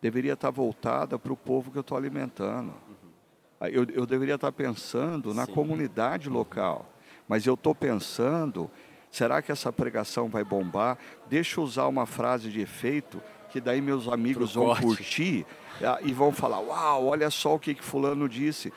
deveria 0.00 0.34
estar 0.34 0.50
voltada 0.50 1.18
para 1.18 1.32
o 1.32 1.36
povo 1.36 1.70
que 1.70 1.78
eu 1.78 1.82
estou 1.82 1.96
alimentando. 1.96 2.72
Uhum. 2.88 3.66
Eu, 3.68 3.86
eu 3.92 4.06
deveria 4.06 4.36
estar 4.36 4.52
pensando 4.52 5.34
na 5.34 5.46
Sim. 5.46 5.52
comunidade 5.52 6.28
local 6.28 6.90
mas 7.30 7.46
eu 7.46 7.54
estou 7.54 7.72
pensando, 7.72 8.68
será 9.08 9.40
que 9.40 9.52
essa 9.52 9.72
pregação 9.72 10.28
vai 10.28 10.42
bombar? 10.42 10.98
Deixa 11.28 11.60
eu 11.60 11.64
usar 11.64 11.86
uma 11.86 12.04
frase 12.04 12.50
de 12.50 12.60
efeito 12.60 13.22
que 13.50 13.60
daí 13.60 13.80
meus 13.80 14.08
amigos 14.08 14.52
Pro 14.52 14.60
vão 14.60 14.68
corte. 14.70 14.82
curtir 14.82 15.46
ah, 15.82 15.98
e 16.02 16.12
vão 16.12 16.32
falar, 16.32 16.60
uau, 16.60 17.06
olha 17.06 17.30
só 17.30 17.54
o 17.54 17.58
que, 17.58 17.74
que 17.74 17.82
fulano 17.84 18.28
disse. 18.28 18.72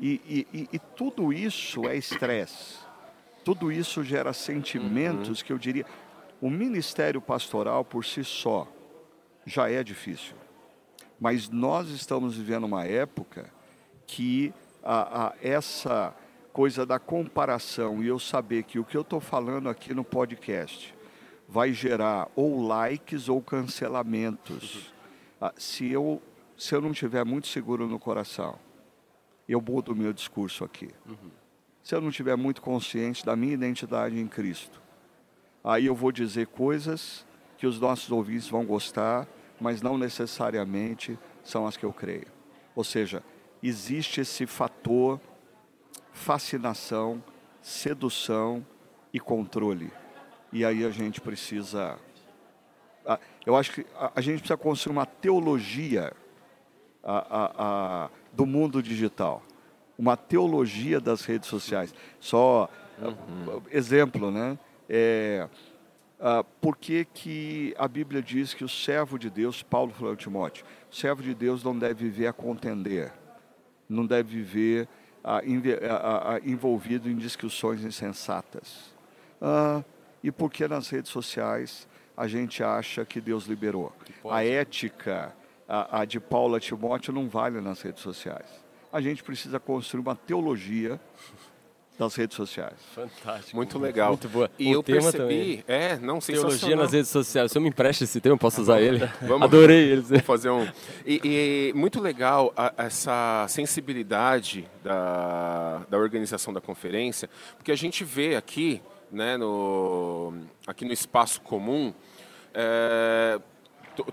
E, 0.00 0.46
e, 0.52 0.68
e, 0.72 0.78
tudo 0.78 1.32
isso 1.32 1.88
é 1.88 1.96
estresse. 1.96 2.76
Tudo 3.44 3.72
isso 3.72 4.04
gera 4.04 4.32
sentimentos 4.32 5.40
uhum. 5.40 5.46
que 5.46 5.52
eu 5.52 5.58
diria. 5.58 5.86
O 6.40 6.50
ministério 6.50 7.20
pastoral 7.20 7.84
por 7.84 8.04
si 8.04 8.22
só 8.22 8.68
já 9.44 9.70
é 9.70 9.82
difícil. 9.82 10.36
Mas 11.18 11.48
nós 11.48 11.88
estamos 11.88 12.36
vivendo 12.36 12.64
uma 12.64 12.84
época 12.84 13.50
que 14.06 14.52
a, 14.84 15.26
a, 15.26 15.34
essa 15.42 16.14
coisa 16.52 16.86
da 16.86 16.98
comparação 16.98 18.02
e 18.02 18.08
eu 18.08 18.18
saber 18.18 18.64
que 18.64 18.78
o 18.78 18.84
que 18.84 18.96
eu 18.96 19.02
estou 19.02 19.20
falando 19.20 19.68
aqui 19.68 19.94
no 19.94 20.04
podcast 20.04 20.94
vai 21.48 21.72
gerar 21.72 22.28
ou 22.36 22.60
likes 22.66 23.28
ou 23.28 23.40
cancelamentos. 23.40 24.92
Ah, 25.40 25.52
se 25.56 25.90
eu, 25.90 26.20
se 26.56 26.74
eu 26.74 26.80
não 26.80 26.90
estiver 26.90 27.24
muito 27.24 27.48
seguro 27.48 27.86
no 27.86 27.98
coração, 27.98 28.58
eu 29.48 29.60
mudo 29.60 29.92
o 29.92 29.96
meu 29.96 30.12
discurso 30.12 30.62
aqui. 30.62 30.90
Uhum. 31.06 31.30
Se 31.82 31.94
eu 31.94 32.00
não 32.02 32.10
estiver 32.10 32.36
muito 32.36 32.60
consciente 32.60 33.24
da 33.24 33.34
minha 33.34 33.54
identidade 33.54 34.18
em 34.20 34.26
Cristo, 34.26 34.80
aí 35.64 35.86
eu 35.86 35.94
vou 35.94 36.12
dizer 36.12 36.48
coisas 36.48 37.26
que 37.56 37.66
os 37.66 37.80
nossos 37.80 38.12
ouvintes 38.12 38.48
vão 38.48 38.64
gostar, 38.66 39.26
mas 39.58 39.80
não 39.80 39.96
necessariamente 39.96 41.18
são 41.42 41.66
as 41.66 41.76
que 41.76 41.84
eu 41.84 41.92
creio. 41.92 42.26
Ou 42.76 42.84
seja, 42.84 43.22
existe 43.62 44.20
esse 44.20 44.46
fator 44.46 45.18
fascinação, 46.12 47.22
sedução 47.62 48.66
e 49.12 49.20
controle. 49.20 49.90
E 50.52 50.64
aí 50.64 50.84
a 50.84 50.90
gente 50.90 51.20
precisa. 51.20 51.98
Eu 53.44 53.56
acho 53.56 53.72
que 53.72 53.86
a 54.14 54.20
gente 54.20 54.38
precisa 54.38 54.56
construir 54.56 54.92
uma 54.92 55.06
teologia 55.06 56.12
a, 57.02 57.18
a, 57.18 58.04
a, 58.04 58.10
do 58.32 58.44
mundo 58.44 58.82
digital, 58.82 59.42
uma 59.98 60.16
teologia 60.16 61.00
das 61.00 61.24
redes 61.24 61.48
sociais. 61.48 61.94
Só 62.20 62.68
uhum. 63.00 63.62
exemplo, 63.70 64.30
né? 64.30 64.58
É, 64.88 65.48
uh, 66.18 66.44
por 66.60 66.76
que, 66.76 67.04
que 67.04 67.74
a 67.78 67.86
Bíblia 67.86 68.22
diz 68.22 68.54
que 68.54 68.64
o 68.64 68.68
servo 68.68 69.18
de 69.18 69.30
Deus, 69.30 69.62
Paulo 69.62 69.92
falou 69.92 70.12
a 70.12 70.16
Timóteo, 70.16 70.64
o 70.90 70.94
servo 70.94 71.22
de 71.22 71.34
Deus 71.34 71.62
não 71.62 71.78
deve 71.78 72.08
viver 72.08 72.26
a 72.26 72.32
contender, 72.32 73.12
não 73.88 74.06
deve 74.06 74.36
viver 74.36 74.88
envolvido 76.44 77.10
em 77.10 77.16
discussões 77.16 77.84
insensatas. 77.84 78.94
E 80.22 80.30
porque 80.30 80.66
nas 80.66 80.88
redes 80.88 81.10
sociais 81.10 81.86
a 82.16 82.26
gente 82.26 82.62
acha 82.62 83.04
que 83.04 83.20
Deus 83.20 83.44
liberou. 83.46 83.92
A 84.28 84.44
ética 84.44 85.32
a, 85.68 86.00
a 86.00 86.04
de 86.04 86.18
Paulo 86.18 86.56
a 86.56 86.60
Timóteo 86.60 87.12
não 87.12 87.28
vale 87.28 87.60
nas 87.60 87.82
redes 87.82 88.02
sociais. 88.02 88.48
A 88.92 89.00
gente 89.00 89.22
precisa 89.22 89.60
construir 89.60 90.00
uma 90.00 90.16
teologia 90.16 90.98
das 91.98 92.14
redes 92.14 92.36
sociais. 92.36 92.74
Fantástico. 92.94 93.56
Muito 93.56 93.78
legal. 93.78 94.10
Muito 94.10 94.28
boa. 94.28 94.50
E 94.58 94.68
o 94.68 94.74
eu 94.74 94.82
percebi, 94.82 95.18
também. 95.18 95.64
é, 95.66 95.96
não, 95.98 96.20
Teologia 96.20 96.76
nas 96.76 96.92
redes 96.92 97.10
sociais. 97.10 97.50
Se 97.50 97.58
eu 97.58 97.62
me 97.62 97.68
empreste 97.68 98.04
esse 98.04 98.20
tema, 98.20 98.34
eu 98.34 98.38
posso 98.38 98.62
usar 98.62 98.80
ele. 98.80 99.04
Vamos, 99.20 99.42
Adorei 99.48 99.90
ele. 99.90 100.00
Vamos 100.02 100.24
fazer 100.24 100.48
um. 100.48 100.66
E, 101.04 101.20
e 101.24 101.72
muito 101.74 102.00
legal 102.00 102.52
a, 102.56 102.72
essa 102.78 103.46
sensibilidade 103.48 104.68
da, 104.82 105.82
da 105.90 105.98
organização 105.98 106.52
da 106.52 106.60
conferência, 106.60 107.28
porque 107.56 107.72
a 107.72 107.76
gente 107.76 108.04
vê 108.04 108.36
aqui, 108.36 108.80
né, 109.10 109.36
no, 109.36 110.32
aqui 110.66 110.84
no 110.84 110.92
espaço 110.92 111.40
comum, 111.40 111.92
é, 112.54 113.40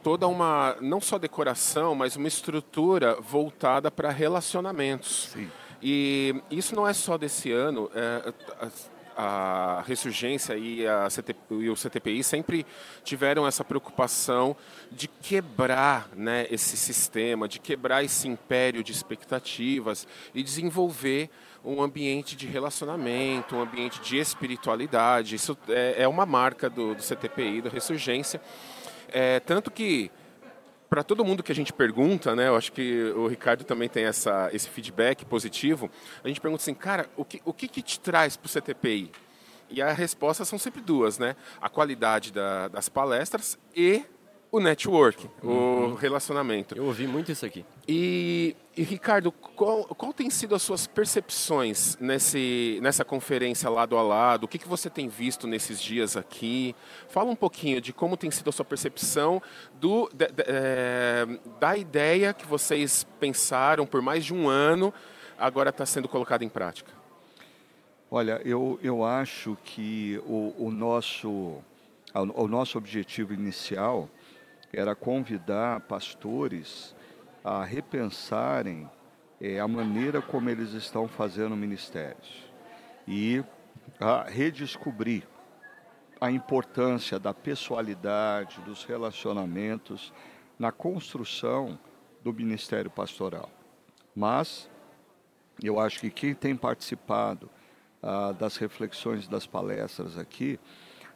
toda 0.02 0.28
uma, 0.28 0.75
não 0.82 1.00
só 1.00 1.18
decoração, 1.18 1.96
mas 1.96 2.16
uma 2.16 2.28
estrutura 2.28 3.20
voltada 3.20 3.92
para 3.92 4.10
relacionamentos. 4.10 5.30
Sim. 5.34 5.50
E 5.82 6.36
isso 6.50 6.75
não 6.75 6.88
é 6.88 6.94
só 6.94 7.18
desse 7.18 7.52
ano. 7.52 7.92
É, 7.94 8.34
a 9.15 9.84
Ressurgência 9.88 10.57
e, 10.57 10.86
a 10.86 11.07
e 11.51 11.69
o 11.69 11.75
CTPI 11.75 12.24
sempre 12.24 12.65
tiveram 13.03 13.48
essa 13.48 13.63
preocupação 13.63 14.55
de 14.91 15.07
quebrar 15.07 16.10
né, 16.15 16.48
esse 16.51 16.75
sistema, 16.75 17.48
de 17.48 17.60
quebrar 17.60 18.03
esse 18.03 18.27
império 18.27 18.84
de 18.84 18.91
expectativas 18.91 20.07
e 20.34 20.43
desenvolver 20.43 21.29
um 21.63 21.81
ambiente 21.81 22.36
de 22.36 22.45
relacionamento, 22.45 23.55
um 23.55 23.62
ambiente 23.62 24.00
de 24.01 24.17
espiritualidade. 24.17 25.36
Isso 25.36 25.57
é, 25.67 26.03
é 26.03 26.07
uma 26.07 26.25
marca 26.25 26.69
do, 26.69 26.93
do 26.93 27.01
CTPI, 27.01 27.62
da 27.62 27.69
Ressurgência. 27.69 28.39
É, 29.07 29.39
tanto 29.39 29.72
que 29.72 30.12
para 30.89 31.04
todo 31.04 31.25
mundo 31.25 31.44
que 31.44 31.51
a 31.51 31.56
gente 31.56 31.74
pergunta, 31.74 32.36
né, 32.36 32.48
eu 32.48 32.56
acho 32.56 32.72
que 32.72 33.12
o 33.15 33.27
Ricardo 33.27 33.63
também 33.63 33.89
tem 33.89 34.06
essa, 34.06 34.50
esse 34.54 34.70
feedback 34.70 35.25
positivo, 35.25 35.89
a 36.24 36.27
gente 36.27 36.39
pergunta 36.39 36.62
assim, 36.62 36.74
cara, 36.74 37.10
o 37.15 37.25
que, 37.25 37.42
o 37.44 37.54
que, 37.54 37.68
que 37.68 37.82
te 37.82 38.00
traz 38.00 38.38
para 38.38 38.48
o 38.48 38.50
CTPI? 38.50 39.12
E 39.70 39.82
a 39.82 39.92
resposta 39.92 40.46
são 40.46 40.60
sempre 40.60 40.80
duas, 40.80 41.18
né? 41.18 41.36
A 41.60 41.68
qualidade 41.70 42.32
da, 42.32 42.68
das 42.68 42.88
palestras 42.88 43.58
e 43.75 44.04
o 44.52 44.60
network, 44.60 45.30
uhum. 45.44 45.92
o 45.92 45.96
relacionamento. 45.96 46.75
Eu 46.75 46.86
ouvi 46.86 47.06
muito 47.08 47.32
isso 47.32 47.46
aqui. 47.46 47.66
E, 47.88 48.56
e 48.75 48.84
Ricardo, 48.84 49.32
qual, 49.32 49.84
qual 49.84 50.14
tem 50.14 50.30
sido 50.30 50.56
as 50.56 50.62
suas 50.62 50.88
percepções 50.88 51.98
nesse, 52.00 52.80
nessa 52.82 53.04
conferência 53.04 53.70
lado 53.70 53.98
a 53.98 54.02
lado? 54.02 54.46
O 54.46 54.48
que, 54.48 54.58
que 54.58 54.68
você 54.68 54.90
tem 54.90 55.08
visto 55.08 55.46
nesses 55.46 55.82
dias 55.82 56.16
aqui? 56.16 56.75
Fala 57.10 57.30
um 57.30 57.36
pouquinho 57.36 57.82
de 57.82 57.92
como 57.92 58.16
tem 58.16 58.32
sido 58.32 58.50
a 58.50 58.54
sua 58.54 58.66
percepção 58.66 59.42
do, 59.74 60.10
de, 60.14 60.28
de, 60.28 60.44
é, 60.48 61.28
da 61.60 61.75
ideia 61.75 62.34
que 62.34 62.46
vocês 62.46 63.06
pensaram 63.20 63.86
por 63.86 64.02
mais 64.02 64.24
de 64.24 64.34
um 64.34 64.48
ano, 64.48 64.94
agora 65.38 65.70
está 65.70 65.86
sendo 65.86 66.08
colocada 66.08 66.44
em 66.46 66.50
prática. 66.50 66.92
Olha, 68.10 68.40
eu, 68.46 68.80
eu 68.82 69.04
acho 69.04 69.58
que 69.64 70.22
o, 70.25 70.54
o, 70.58 70.72
nosso, 70.72 71.58
o 72.14 72.48
nosso 72.48 72.78
objetivo 72.78 73.34
inicial 73.34 74.10
era 74.75 74.94
convidar 74.94 75.79
pastores 75.82 76.94
a 77.44 77.63
repensarem 77.63 78.89
é, 79.39 79.60
a 79.60 79.67
maneira 79.67 80.22
como 80.22 80.50
eles 80.50 80.74
estão 80.74 81.08
fazendo 81.08 81.55
ministérios 81.55 82.46
e 83.08 83.44
a 84.00 84.24
redescobrir 84.24 85.24
a 86.20 86.32
importância 86.32 87.20
da 87.20 87.34
pessoalidade, 87.34 88.60
dos 88.62 88.84
relacionamentos 88.84 90.13
na 90.58 90.72
construção 90.72 91.77
do 92.24 92.34
ministério 92.34 92.89
pastoral. 92.89 93.50
Mas 94.15 94.70
eu 95.62 95.79
acho 95.79 96.00
que 96.00 96.10
quem 96.10 96.34
tem 96.34 96.55
participado 96.55 97.50
ah, 98.01 98.32
das 98.32 98.58
reflexões 98.58 99.27
das 99.27 99.46
palestras 99.46 100.17
aqui 100.17 100.60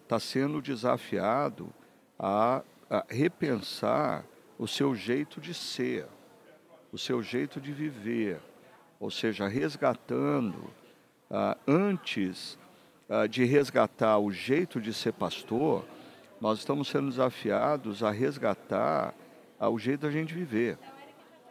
está 0.03 0.19
sendo 0.19 0.61
desafiado 0.61 1.73
a 2.17 2.61
a 2.89 3.05
repensar 3.07 4.25
o 4.57 4.67
seu 4.67 4.95
jeito 4.95 5.39
de 5.39 5.53
ser, 5.53 6.07
o 6.91 6.97
seu 6.97 7.21
jeito 7.21 7.61
de 7.61 7.71
viver, 7.71 8.41
ou 8.99 9.11
seja, 9.11 9.47
resgatando, 9.47 10.69
ah, 11.29 11.55
antes 11.67 12.57
ah, 13.07 13.27
de 13.27 13.45
resgatar 13.45 14.17
o 14.17 14.31
jeito 14.31 14.81
de 14.81 14.93
ser 14.93 15.13
pastor, 15.13 15.85
nós 16.41 16.59
estamos 16.59 16.87
sendo 16.87 17.09
desafiados 17.09 18.03
a 18.03 18.11
resgatar 18.11 19.13
ah, 19.59 19.69
o 19.69 19.77
jeito 19.77 20.01
da 20.01 20.11
gente 20.11 20.33
viver, 20.33 20.77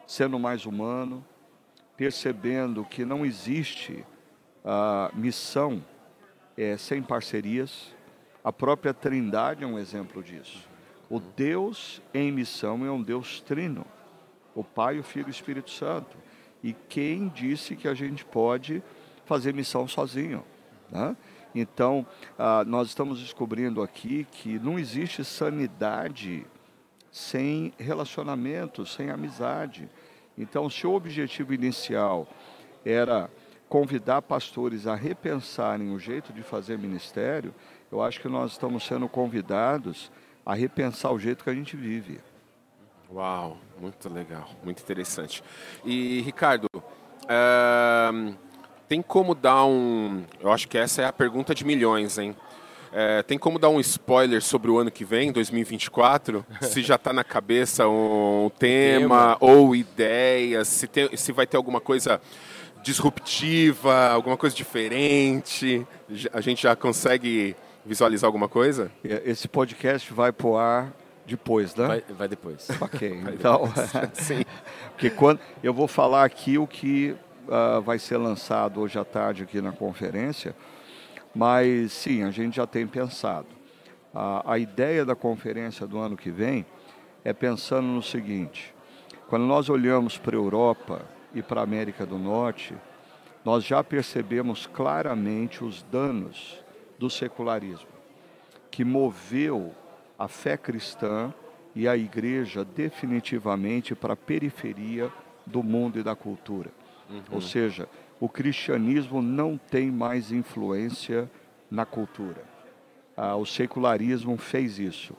sendo 0.07 0.38
mais 0.38 0.66
humano, 0.66 1.25
percebendo 1.97 2.85
que 2.85 3.04
não 3.04 3.25
existe 3.25 4.04
ah, 4.64 5.11
missão 5.14 5.85
é, 6.57 6.77
sem 6.77 7.03
parcerias. 7.03 7.94
A 8.42 8.53
própria 8.53 8.92
Trindade 8.92 9.64
é 9.64 9.66
um 9.66 9.79
exemplo 9.79 10.22
disso. 10.22 10.67
O 11.11 11.21
Deus 11.21 12.03
em 12.12 12.31
missão 12.31 12.85
é 12.85 12.90
um 12.90 13.03
Deus 13.03 13.40
trino, 13.40 13.87
o 14.55 14.62
Pai, 14.62 14.99
o 14.99 15.03
Filho 15.03 15.27
e 15.27 15.31
o 15.31 15.31
Espírito 15.31 15.71
Santo. 15.71 16.16
E 16.62 16.73
quem 16.88 17.29
disse 17.29 17.77
que 17.77 17.88
a 17.88 17.94
gente 17.94 18.25
pode 18.25 18.83
fazer 19.25 19.55
missão 19.55 19.88
sozinho? 19.88 20.44
Né? 20.90 21.16
Então, 21.55 22.07
ah, 22.38 22.64
nós 22.66 22.88
estamos 22.88 23.21
descobrindo 23.21 23.83
aqui 23.83 24.27
que 24.31 24.59
não 24.59 24.79
existe 24.79 25.25
sanidade 25.25 26.44
sem 27.11 27.73
relacionamento, 27.79 28.85
sem 28.85 29.11
amizade. 29.11 29.88
Então, 30.37 30.68
se 30.68 30.87
o 30.87 30.92
objetivo 30.92 31.55
inicial 31.55 32.29
era 32.85 33.31
convidar 33.68 34.23
pastores 34.23 34.87
a 34.87 34.94
repensarem 34.94 35.94
o 35.94 35.99
jeito 35.99 36.33
de 36.33 36.42
fazer 36.42 36.79
ministério, 36.79 37.55
eu 37.90 38.03
acho 38.03 38.21
que 38.21 38.29
nós 38.29 38.53
estamos 38.53 38.85
sendo 38.85 39.09
convidados 39.09 40.11
a 40.49 40.55
repensar 40.55 41.13
o 41.13 41.19
jeito 41.19 41.45
que 41.45 41.51
a 41.51 41.55
gente 41.55 41.77
vive. 41.77 42.19
Uau, 43.13 43.59
muito 43.79 44.09
legal, 44.09 44.49
muito 44.65 44.83
interessante. 44.83 45.45
E 45.85 46.23
Ricardo, 46.23 46.67
uh, 46.75 48.35
tem 48.89 49.03
como 49.03 49.35
dar 49.35 49.67
um. 49.67 50.25
Eu 50.41 50.51
acho 50.51 50.67
que 50.67 50.79
essa 50.79 51.03
é 51.03 51.05
a 51.05 51.13
pergunta 51.13 51.55
de 51.55 51.67
milhões, 51.67 52.17
hein? 52.17 52.35
É, 52.91 53.23
tem 53.23 53.37
como 53.37 53.59
dar 53.59 53.69
um 53.69 53.79
spoiler 53.79 54.43
sobre 54.43 54.71
o 54.71 54.79
ano 54.79 54.91
que 54.91 55.05
vem, 55.05 55.31
2024? 55.31 56.45
se 56.63 56.81
já 56.81 56.95
está 56.95 57.13
na 57.13 57.23
cabeça 57.23 57.87
um 57.87 58.51
tema, 58.59 59.01
tema, 59.01 59.37
ou 59.41 59.77
ideias, 59.77 60.69
se, 60.69 60.87
tem, 60.87 61.15
se 61.15 61.31
vai 61.31 61.47
ter 61.47 61.59
alguma 61.59 61.83
coisa 61.83 62.19
disruptiva, 62.83 64.09
alguma 64.09 64.39
coisa 64.39 64.57
diferente? 64.57 65.87
A 66.33 66.41
gente 66.41 66.63
já 66.63 66.75
consegue 66.75 67.55
visualizar 67.88 68.29
alguma 68.29 68.48
coisa? 68.48 68.92
É, 69.03 69.22
esse 69.24 69.48
podcast 69.48 70.12
vai 70.12 70.31
pro 70.31 70.57
ar 70.57 70.92
depois, 71.27 71.74
né? 71.74 71.87
Vai, 71.87 72.05
vai 72.11 72.29
depois. 72.29 72.68
Ok, 72.81 73.09
vai 73.24 73.35
então. 73.35 73.66
Depois. 73.66 73.90
Sim. 74.12 74.44
Porque 74.90 75.09
quando 75.09 75.40
eu 75.62 75.72
vou 75.72 75.88
falar 75.88 76.24
aqui 76.24 76.59
o 76.59 76.66
que 76.66 77.16
uh, 77.46 77.81
vai 77.81 77.98
ser 77.98 78.18
lançado 78.18 78.81
hoje 78.81 78.98
à 78.98 79.05
tarde 79.05 79.42
aqui 79.42 79.62
na 79.62 79.72
conferência, 79.72 80.55
mas 81.35 81.92
sim, 81.92 82.22
a 82.22 82.31
gente 82.31 82.57
já 82.57 82.66
tem 82.66 82.87
pensado. 82.87 83.46
Uh, 84.14 84.42
a 84.44 84.59
ideia 84.59 85.05
da 85.05 85.14
conferência 85.14 85.87
do 85.87 85.98
ano 85.98 86.16
que 86.16 86.31
vem 86.31 86.66
é 87.24 87.33
pensando 87.33 87.87
no 87.87 88.03
seguinte: 88.03 88.74
quando 89.29 89.44
nós 89.44 89.70
olhamos 89.70 90.18
para 90.18 90.37
a 90.37 90.38
Europa 90.38 91.03
e 91.35 91.42
para 91.42 91.61
a 91.61 91.64
América 91.64 92.05
do 92.05 92.18
Norte, 92.18 92.74
nós 93.44 93.64
já 93.64 93.83
percebemos 93.83 94.66
claramente 94.66 95.64
os 95.64 95.83
danos 95.85 96.67
do 96.99 97.09
secularismo, 97.09 97.89
que 98.71 98.85
moveu 98.85 99.75
a 100.19 100.27
fé 100.27 100.57
cristã 100.57 101.33
e 101.75 101.87
a 101.87 101.97
igreja 101.97 102.65
definitivamente 102.65 103.95
para 103.95 104.15
a 104.15 104.17
periferia 104.17 105.13
do 105.47 105.63
mundo 105.63 105.99
e 105.99 106.03
da 106.03 106.17
cultura. 106.17 106.71
Uhum. 107.09 107.23
Ou 107.31 107.41
seja, 107.41 107.89
o 108.21 108.29
cristianismo 108.29 109.23
não 109.23 109.57
tem 109.57 109.91
mais 109.91 110.33
influência 110.33 111.31
na 111.71 111.87
cultura. 111.87 112.43
Ah, 113.17 113.37
o 113.37 113.47
secularismo 113.47 114.37
fez 114.37 114.79
isso. 114.79 115.15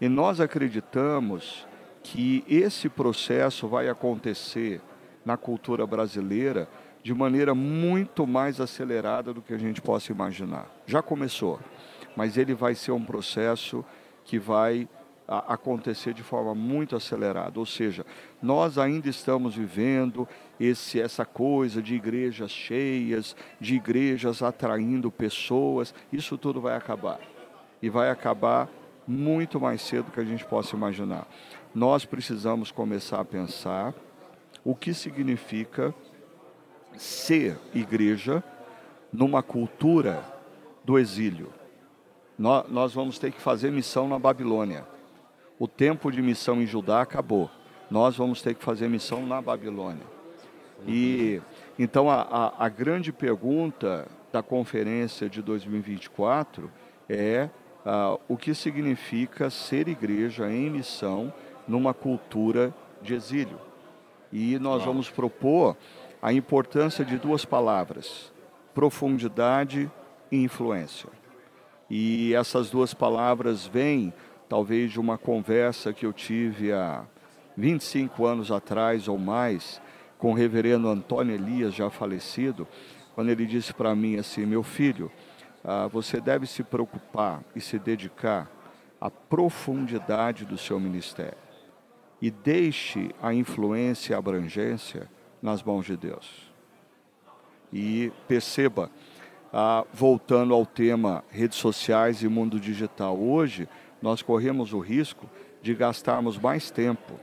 E 0.00 0.08
nós 0.08 0.40
acreditamos 0.40 1.66
que 2.02 2.44
esse 2.48 2.88
processo 2.88 3.66
vai 3.66 3.88
acontecer 3.88 4.80
na 5.24 5.36
cultura 5.36 5.86
brasileira 5.86 6.68
de 7.06 7.14
maneira 7.14 7.54
muito 7.54 8.26
mais 8.26 8.60
acelerada 8.60 9.32
do 9.32 9.40
que 9.40 9.54
a 9.54 9.56
gente 9.56 9.80
possa 9.80 10.10
imaginar. 10.10 10.66
Já 10.88 11.00
começou, 11.00 11.60
mas 12.16 12.36
ele 12.36 12.52
vai 12.52 12.74
ser 12.74 12.90
um 12.90 13.04
processo 13.04 13.84
que 14.24 14.40
vai 14.40 14.88
acontecer 15.28 16.12
de 16.12 16.24
forma 16.24 16.52
muito 16.52 16.96
acelerada. 16.96 17.60
Ou 17.60 17.64
seja, 17.64 18.04
nós 18.42 18.76
ainda 18.76 19.08
estamos 19.08 19.54
vivendo 19.54 20.26
esse, 20.58 21.00
essa 21.00 21.24
coisa 21.24 21.80
de 21.80 21.94
igrejas 21.94 22.50
cheias, 22.50 23.36
de 23.60 23.76
igrejas 23.76 24.42
atraindo 24.42 25.08
pessoas. 25.08 25.94
Isso 26.12 26.36
tudo 26.36 26.60
vai 26.60 26.74
acabar. 26.74 27.20
E 27.80 27.88
vai 27.88 28.10
acabar 28.10 28.68
muito 29.06 29.60
mais 29.60 29.80
cedo 29.80 30.06
do 30.06 30.10
que 30.10 30.18
a 30.18 30.24
gente 30.24 30.44
possa 30.44 30.74
imaginar. 30.74 31.28
Nós 31.72 32.04
precisamos 32.04 32.72
começar 32.72 33.20
a 33.20 33.24
pensar 33.24 33.94
o 34.64 34.74
que 34.74 34.92
significa 34.92 35.94
ser 36.96 37.58
igreja 37.74 38.42
numa 39.12 39.42
cultura 39.42 40.22
do 40.84 40.98
exílio. 40.98 41.52
Nós 42.38 42.92
vamos 42.92 43.18
ter 43.18 43.32
que 43.32 43.40
fazer 43.40 43.70
missão 43.70 44.06
na 44.06 44.18
Babilônia. 44.18 44.86
O 45.58 45.66
tempo 45.66 46.10
de 46.12 46.20
missão 46.20 46.60
em 46.60 46.66
Judá 46.66 47.00
acabou. 47.00 47.50
Nós 47.90 48.16
vamos 48.16 48.42
ter 48.42 48.54
que 48.54 48.62
fazer 48.62 48.88
missão 48.88 49.26
na 49.26 49.40
Babilônia. 49.40 50.04
E 50.86 51.40
então 51.78 52.10
a, 52.10 52.20
a, 52.22 52.66
a 52.66 52.68
grande 52.68 53.12
pergunta 53.12 54.06
da 54.30 54.42
conferência 54.42 55.30
de 55.30 55.40
2024 55.40 56.70
é 57.08 57.48
ah, 57.84 58.18
o 58.28 58.36
que 58.36 58.54
significa 58.54 59.48
ser 59.48 59.88
igreja 59.88 60.50
em 60.50 60.68
missão 60.68 61.32
numa 61.66 61.94
cultura 61.94 62.74
de 63.00 63.14
exílio. 63.14 63.58
E 64.32 64.58
nós 64.58 64.84
vamos 64.84 65.08
propor 65.08 65.76
a 66.26 66.32
importância 66.32 67.04
de 67.04 67.18
duas 67.18 67.44
palavras: 67.44 68.32
profundidade 68.74 69.88
e 70.28 70.42
influência. 70.42 71.08
E 71.88 72.34
essas 72.34 72.68
duas 72.68 72.92
palavras 72.92 73.64
vêm, 73.64 74.12
talvez, 74.48 74.90
de 74.90 74.98
uma 74.98 75.16
conversa 75.16 75.92
que 75.92 76.04
eu 76.04 76.12
tive 76.12 76.72
há 76.72 77.04
25 77.56 78.26
anos 78.26 78.50
atrás 78.50 79.06
ou 79.06 79.16
mais, 79.16 79.80
com 80.18 80.32
o 80.32 80.34
reverendo 80.34 80.88
Antônio 80.88 81.32
Elias, 81.32 81.72
já 81.72 81.88
falecido, 81.90 82.66
quando 83.14 83.28
ele 83.28 83.46
disse 83.46 83.72
para 83.72 83.94
mim 83.94 84.16
assim: 84.16 84.44
Meu 84.44 84.64
filho, 84.64 85.12
ah, 85.62 85.86
você 85.86 86.20
deve 86.20 86.44
se 86.44 86.64
preocupar 86.64 87.44
e 87.54 87.60
se 87.60 87.78
dedicar 87.78 88.50
à 89.00 89.08
profundidade 89.08 90.44
do 90.44 90.58
seu 90.58 90.80
ministério. 90.80 91.38
E 92.20 92.32
deixe 92.32 93.14
a 93.22 93.32
influência 93.32 94.12
e 94.12 94.16
a 94.16 94.18
abrangência 94.18 95.08
nas 95.42 95.62
mãos 95.62 95.86
de 95.86 95.96
Deus. 95.96 96.50
E 97.72 98.12
perceba, 98.28 98.90
ah, 99.52 99.84
voltando 99.92 100.54
ao 100.54 100.64
tema 100.64 101.24
redes 101.30 101.58
sociais 101.58 102.22
e 102.22 102.28
mundo 102.28 102.60
digital, 102.60 103.18
hoje 103.18 103.68
nós 104.00 104.22
corremos 104.22 104.72
o 104.72 104.78
risco 104.78 105.28
de 105.62 105.74
gastarmos 105.74 106.38
mais 106.38 106.70
tempo 106.70 107.14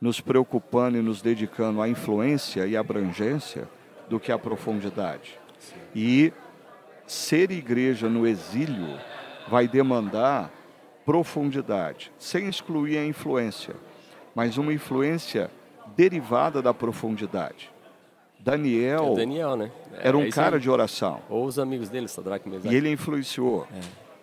nos 0.00 0.20
preocupando 0.20 0.96
e 0.96 1.02
nos 1.02 1.20
dedicando 1.20 1.82
à 1.82 1.88
influência 1.88 2.66
e 2.66 2.76
abrangência 2.76 3.68
do 4.08 4.18
que 4.18 4.32
à 4.32 4.38
profundidade. 4.38 5.38
E 5.94 6.32
ser 7.06 7.50
igreja 7.50 8.08
no 8.08 8.26
exílio 8.26 8.98
vai 9.48 9.68
demandar 9.68 10.50
profundidade, 11.04 12.10
sem 12.18 12.48
excluir 12.48 12.96
a 12.96 13.04
influência, 13.04 13.74
mas 14.34 14.56
uma 14.56 14.72
influência 14.72 15.50
derivada 15.96 16.60
da 16.62 16.72
profundidade. 16.74 17.70
Daniel, 18.38 19.12
É 19.12 19.16
Daniel, 19.16 19.56
né? 19.56 19.70
É, 19.98 20.08
era 20.08 20.16
um 20.16 20.22
é 20.22 20.30
cara 20.30 20.56
aí. 20.56 20.62
de 20.62 20.70
oração 20.70 21.20
Ou 21.28 21.44
os 21.44 21.58
amigos 21.58 21.90
dele, 21.90 22.08
Sadraque 22.08 22.48
Mesaque. 22.48 22.72
e 22.74 22.76
ele 22.76 22.90
influenciou, 22.90 23.66
É. 23.70 23.80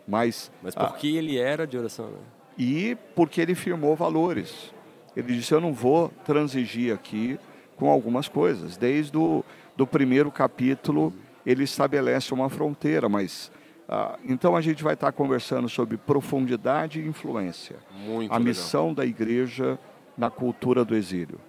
mas, 0.08 0.52
Mas 0.64 0.74
ah, 0.76 0.86
por 0.86 0.98
que 0.98 1.16
ele 1.16 1.38
era 1.38 1.68
de 1.68 1.78
oração, 1.78 2.08
né? 2.08 2.18
e 2.58 2.98
porque 3.16 3.40
ele 3.40 3.54
firmou 3.54 3.96
valores. 3.96 4.74
Ele 5.16 5.36
disse: 5.36 5.54
Eu 5.54 5.62
não 5.62 5.72
vou 5.74 6.10
transigir 6.26 6.92
aqui 6.94 7.40
com 7.76 7.90
algumas 7.92 8.28
coisas. 8.28 8.76
Desde 8.78 9.16
o 9.18 9.44
do 9.76 9.86
primeiro 9.86 10.32
capítulo, 10.32 11.14
ele 11.46 11.64
estabelece 11.64 12.34
uma 12.34 12.50
fronteira, 12.50 13.08
mas. 13.08 13.52
ah, 13.88 14.18
então 14.26 14.56
a 14.56 14.62
gente 14.62 14.84
vai 14.84 14.96
estar 14.96 15.12
conversando 15.12 15.70
sobre 15.70 15.98
profundidade 15.98 17.00
e 17.00 17.08
influência. 17.08 17.76
Muito 17.94 18.32
a 18.32 18.38
legal. 18.38 18.40
missão 18.48 18.94
da 18.94 19.06
igreja 19.06 19.78
na 20.18 20.32
cultura 20.32 20.84
do 20.84 20.96
exílio. 20.96 21.40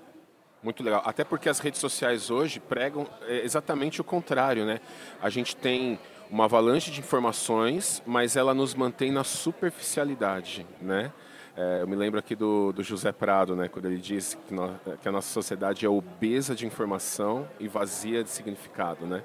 Muito 0.63 0.83
legal. 0.83 1.03
Até 1.05 1.25
porque 1.25 1.49
as 1.49 1.61
redes 1.61 1.81
sociais 1.81 2.31
hoje 2.31 2.59
pregam 2.59 3.07
é, 3.23 3.45
exatamente 3.45 4.01
o 4.01 4.05
contrário, 4.05 4.65
né? 4.65 4.81
A 5.23 5.31
gente 5.31 5.55
tem 5.55 5.99
uma 6.31 6.45
avalanche 6.45 6.91
de 6.91 7.01
informações, 7.01 8.03
mas 8.05 8.37
ela 8.37 8.53
nos 8.53 8.75
mantém 8.75 9.11
na 9.11 9.25
superficialidade, 9.25 10.67
né? 10.81 11.13
É, 11.57 11.83
eu 11.83 11.89
me 11.89 11.97
lembro 11.97 12.21
aqui 12.21 12.37
do, 12.37 12.73
do 12.73 12.83
José 12.83 13.11
Prado, 13.11 13.57
né? 13.57 13.69
Quando 13.69 13.87
ele 13.87 13.99
disse 13.99 14.37
que, 14.37 14.55
que 15.01 15.09
a 15.09 15.13
nossa 15.13 15.29
sociedade 15.29 15.85
é 15.85 15.89
obesa 15.89 16.55
de 16.55 16.67
informação 16.67 17.49
e 17.59 17.67
vazia 17.67 18.23
de 18.23 18.31
significado, 18.31 19.07
né? 19.07 19.23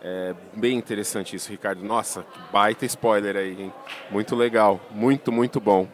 É 0.00 0.34
bem 0.54 0.78
interessante 0.78 1.34
isso, 1.34 1.50
Ricardo. 1.50 1.82
Nossa, 1.82 2.22
que 2.22 2.38
baita 2.52 2.86
spoiler 2.86 3.36
aí, 3.36 3.62
hein? 3.62 3.72
Muito 4.10 4.36
legal. 4.36 4.80
Muito, 4.90 5.32
muito 5.32 5.60
bom. 5.60 5.88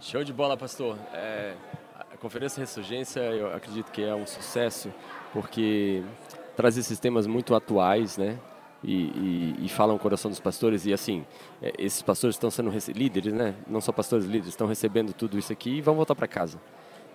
Show 0.00 0.22
de 0.22 0.32
bola, 0.32 0.56
pastor. 0.56 0.96
É, 1.12 1.54
a 2.18 2.20
Conferência 2.20 2.60
Ressurgência, 2.60 3.20
eu 3.20 3.54
acredito 3.54 3.92
que 3.92 4.02
é 4.02 4.12
um 4.12 4.26
sucesso, 4.26 4.92
porque 5.32 6.02
traz 6.56 6.76
esses 6.76 6.98
temas 6.98 7.28
muito 7.28 7.54
atuais, 7.54 8.18
né? 8.18 8.36
E, 8.82 8.94
e, 8.94 9.56
e 9.66 9.68
falam 9.68 9.96
o 9.96 9.98
coração 9.98 10.28
dos 10.28 10.40
pastores. 10.40 10.84
E 10.84 10.92
assim, 10.92 11.24
é, 11.62 11.72
esses 11.78 12.02
pastores 12.02 12.34
estão 12.34 12.50
sendo 12.50 12.72
líderes, 12.92 13.32
né? 13.32 13.54
Não 13.68 13.80
só 13.80 13.92
pastores 13.92 14.24
líderes, 14.24 14.48
estão 14.48 14.66
recebendo 14.66 15.12
tudo 15.12 15.38
isso 15.38 15.52
aqui 15.52 15.78
e 15.78 15.80
vão 15.80 15.94
voltar 15.94 16.16
para 16.16 16.26
casa. 16.26 16.60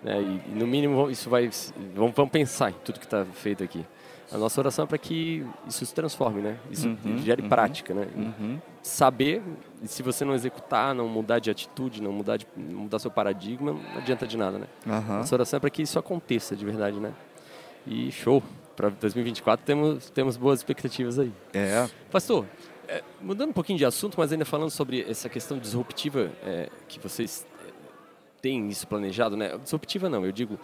Né? 0.02 0.20
E, 0.22 0.50
no 0.50 0.66
mínimo, 0.66 1.10
isso 1.10 1.28
vai. 1.28 1.50
Vão, 1.94 2.10
vão 2.10 2.26
pensar 2.26 2.70
em 2.70 2.74
tudo 2.84 2.98
que 2.98 3.06
está 3.06 3.26
feito 3.26 3.62
aqui. 3.62 3.84
A 4.32 4.38
nossa 4.38 4.60
oração 4.60 4.84
é 4.84 4.88
para 4.88 4.98
que 4.98 5.46
isso 5.68 5.84
se 5.84 5.94
transforme, 5.94 6.40
né? 6.40 6.58
Isso 6.70 6.88
Uhum, 6.88 7.18
gere 7.18 7.42
uhum. 7.42 7.48
prática, 7.48 7.94
né? 7.94 8.08
Uhum. 8.14 8.58
saber, 8.82 9.42
e 9.82 9.88
se 9.88 10.02
você 10.02 10.24
não 10.24 10.34
executar, 10.34 10.94
não 10.94 11.08
mudar 11.08 11.38
de 11.38 11.50
atitude, 11.50 12.02
não 12.02 12.12
mudar, 12.12 12.36
de, 12.36 12.46
mudar 12.56 12.98
seu 12.98 13.10
paradigma, 13.10 13.72
não 13.72 13.98
adianta 13.98 14.26
de 14.26 14.36
nada, 14.36 14.58
né? 14.58 14.66
Nossa 14.86 15.34
oração 15.34 15.56
é 15.56 15.60
para 15.60 15.70
que 15.70 15.82
isso 15.82 15.98
aconteça 15.98 16.54
de 16.54 16.64
verdade, 16.64 16.98
né? 17.00 17.12
E 17.86 18.10
show! 18.12 18.42
Para 18.76 18.88
2024 18.88 19.64
temos, 19.64 20.10
temos 20.10 20.36
boas 20.36 20.58
expectativas 20.58 21.18
aí. 21.18 21.32
É. 21.52 21.88
Pastor, 22.10 22.44
é, 22.88 23.02
mudando 23.20 23.50
um 23.50 23.52
pouquinho 23.52 23.78
de 23.78 23.84
assunto, 23.84 24.16
mas 24.18 24.32
ainda 24.32 24.44
falando 24.44 24.70
sobre 24.70 25.02
essa 25.08 25.28
questão 25.28 25.58
disruptiva 25.58 26.30
é, 26.42 26.68
que 26.88 26.98
vocês 26.98 27.46
é, 27.66 27.70
têm 28.42 28.68
isso 28.68 28.86
planejado, 28.86 29.36
né? 29.36 29.56
Disruptiva 29.58 30.08
não, 30.08 30.24
eu 30.26 30.32
digo 30.32 30.58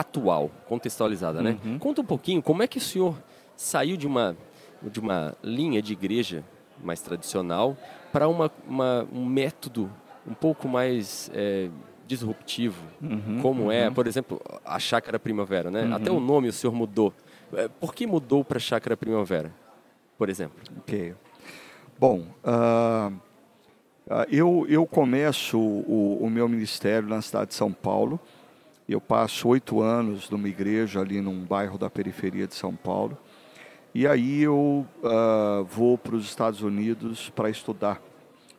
atual, 0.00 0.50
contextualizada, 0.68 1.42
né? 1.42 1.58
Uhum. 1.64 1.78
Conta 1.78 2.00
um 2.00 2.04
pouquinho 2.04 2.40
como 2.42 2.62
é 2.62 2.66
que 2.68 2.78
o 2.78 2.80
senhor 2.80 3.16
saiu 3.56 3.96
de 3.96 4.06
uma, 4.06 4.36
de 4.82 5.00
uma 5.00 5.34
linha 5.42 5.82
de 5.82 5.92
igreja 5.92 6.44
mais 6.82 7.00
tradicional 7.00 7.76
para 8.12 8.28
uma, 8.28 8.50
uma- 8.66 9.06
um 9.12 9.24
método 9.26 9.90
um 10.26 10.34
pouco 10.34 10.68
mais 10.68 11.30
é, 11.34 11.68
disruptivo, 12.06 12.82
Uhum, 13.02 13.40
como 13.42 13.72
é, 13.72 13.88
uhum. 13.88 13.94
por 13.94 14.06
exemplo, 14.06 14.40
a 14.64 14.78
Chácara 14.78 15.18
Primavera, 15.18 15.70
né? 15.70 15.90
Até 15.92 16.10
o 16.12 16.20
nome 16.20 16.48
o 16.48 16.52
senhor 16.52 16.72
mudou. 16.72 17.12
É, 17.52 17.66
Por 17.66 17.94
que 17.94 18.06
mudou 18.06 18.44
para 18.44 18.58
Chácara 18.60 18.96
Primavera, 18.96 19.52
por 20.16 20.28
exemplo? 20.28 20.56
Ok. 20.78 21.14
Bom, 21.98 22.22
ah, 22.44 23.10
eu, 24.30 24.64
eu 24.68 24.86
começo 24.86 25.58
o, 25.58 26.18
o 26.22 26.30
meu 26.30 26.48
ministério 26.48 27.08
na 27.08 27.20
cidade 27.20 27.48
de 27.48 27.54
São 27.54 27.72
Paulo. 27.72 28.18
Eu 28.88 29.02
passo 29.02 29.48
oito 29.48 29.82
anos 29.82 30.30
numa 30.30 30.48
igreja 30.48 31.00
ali 31.00 31.20
num 31.20 31.44
bairro 31.44 31.76
da 31.76 31.90
periferia 31.90 32.46
de 32.46 32.54
São 32.54 32.74
Paulo. 32.74 33.18
E 33.94 34.06
aí 34.06 34.42
eu 34.42 34.86
ah, 35.04 35.62
vou 35.68 35.98
para 35.98 36.16
os 36.16 36.24
Estados 36.24 36.62
Unidos 36.62 37.28
para 37.28 37.50
estudar, 37.50 38.00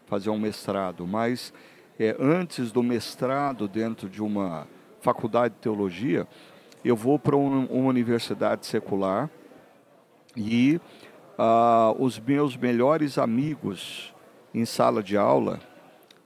fazer 0.05 0.29
um 0.29 0.37
mestrado. 0.37 1.07
Mas 1.07 1.51
é, 1.99 2.15
antes 2.19 2.71
do 2.71 2.83
mestrado 2.83 3.67
dentro 3.67 4.07
de 4.07 4.21
uma 4.21 4.67
faculdade 5.01 5.55
de 5.55 5.61
teologia, 5.61 6.27
eu 6.85 6.95
vou 6.95 7.17
para 7.17 7.35
um- 7.35 7.65
uma 7.65 7.89
universidade 7.89 8.67
secular 8.67 9.31
e 10.37 10.79
ah, 11.39 11.91
os 11.97 12.19
meus 12.19 12.55
melhores 12.55 13.17
amigos 13.17 14.13
em 14.53 14.63
sala 14.63 15.01
de 15.01 15.17
aula 15.17 15.59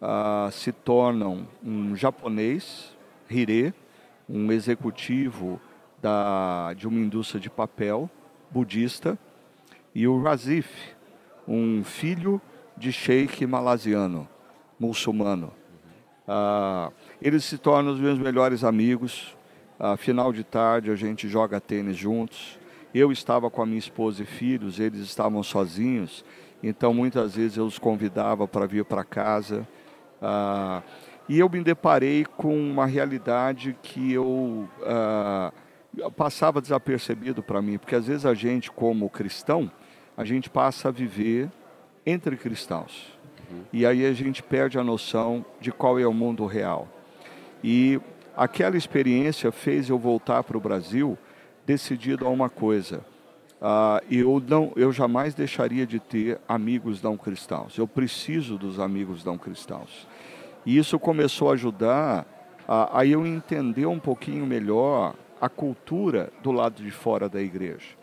ah, 0.01 0.49
se 0.51 0.73
tornam 0.73 1.47
um 1.63 1.95
japonês, 1.95 2.91
Hire, 3.29 3.73
um 4.33 4.51
executivo 4.51 5.61
da, 6.01 6.73
de 6.73 6.87
uma 6.87 6.99
indústria 6.99 7.39
de 7.39 7.51
papel 7.51 8.09
budista, 8.49 9.17
e 9.93 10.07
o 10.07 10.19
Razif, 10.19 10.67
um 11.47 11.83
filho 11.83 12.41
de 12.75 12.91
sheik 12.91 13.45
malasiano, 13.45 14.27
muçulmano. 14.79 15.53
Ah, 16.27 16.91
eles 17.21 17.45
se 17.45 17.59
tornam 17.59 17.93
os 17.93 17.99
meus 17.99 18.17
melhores 18.17 18.63
amigos. 18.63 19.37
Ah, 19.79 19.95
final 19.95 20.33
de 20.33 20.43
tarde 20.43 20.89
a 20.89 20.95
gente 20.95 21.27
joga 21.27 21.61
tênis 21.61 21.95
juntos. 21.95 22.57
Eu 22.93 23.11
estava 23.11 23.51
com 23.51 23.61
a 23.61 23.65
minha 23.67 23.77
esposa 23.77 24.23
e 24.23 24.25
filhos, 24.25 24.79
eles 24.79 25.01
estavam 25.01 25.43
sozinhos, 25.43 26.23
então 26.61 26.93
muitas 26.93 27.35
vezes 27.35 27.57
eu 27.57 27.65
os 27.65 27.77
convidava 27.77 28.47
para 28.47 28.65
vir 28.65 28.85
para 28.85 29.03
casa. 29.03 29.67
Ah, 30.19 30.81
e 31.27 31.39
eu 31.39 31.49
me 31.49 31.63
deparei 31.63 32.25
com 32.25 32.55
uma 32.55 32.86
realidade 32.86 33.75
que 33.81 34.12
eu 34.12 34.67
ah, 34.83 35.51
passava 36.15 36.62
desapercebido 36.62 37.41
para 37.41 37.62
mim, 37.62 37.77
porque 37.77 37.95
às 37.95 38.07
vezes 38.07 38.25
a 38.25 38.33
gente, 38.33 38.71
como 38.71 39.09
cristão, 39.09 39.71
a 40.17 40.25
gente 40.25 40.49
passa 40.49 40.89
a 40.89 40.91
viver 40.91 41.49
entre 42.05 42.36
cristãos. 42.36 43.13
E 43.71 43.86
aí 43.86 44.05
a 44.05 44.13
gente 44.13 44.41
perde 44.41 44.79
a 44.79 44.83
noção 44.83 45.45
de 45.59 45.71
qual 45.71 45.99
é 45.99 46.07
o 46.07 46.13
mundo 46.13 46.45
real. 46.45 46.88
E 47.63 47.99
aquela 48.36 48.75
experiência 48.75 49.51
fez 49.51 49.89
eu 49.89 49.97
voltar 49.97 50.43
para 50.43 50.57
o 50.57 50.62
Brasil 50.62 51.17
decidido 51.65 52.25
a 52.25 52.29
uma 52.29 52.49
coisa. 52.49 53.05
Ah, 53.62 54.01
eu, 54.12 54.43
não, 54.45 54.73
eu 54.75 54.91
jamais 54.91 55.33
deixaria 55.33 55.86
de 55.86 55.99
ter 55.99 56.39
amigos 56.47 57.01
não 57.01 57.15
cristãos. 57.15 57.77
Eu 57.77 57.88
preciso 57.88 58.57
dos 58.57 58.79
amigos 58.79 59.23
não 59.23 59.38
cristãos. 59.38 60.07
E 60.65 60.78
isso 60.78 60.97
começou 60.97 61.49
a 61.49 61.54
ajudar 61.54 62.26
a, 62.67 62.99
a 62.99 63.06
eu 63.06 63.26
entender 63.26 63.86
um 63.86 63.99
pouquinho 63.99 64.45
melhor 64.45 65.13
a 65.39 65.49
cultura 65.49 66.32
do 66.41 66.52
lado 66.52 66.82
de 66.82 66.91
fora 66.91 67.28
da 67.28 67.41
igreja. 67.41 67.97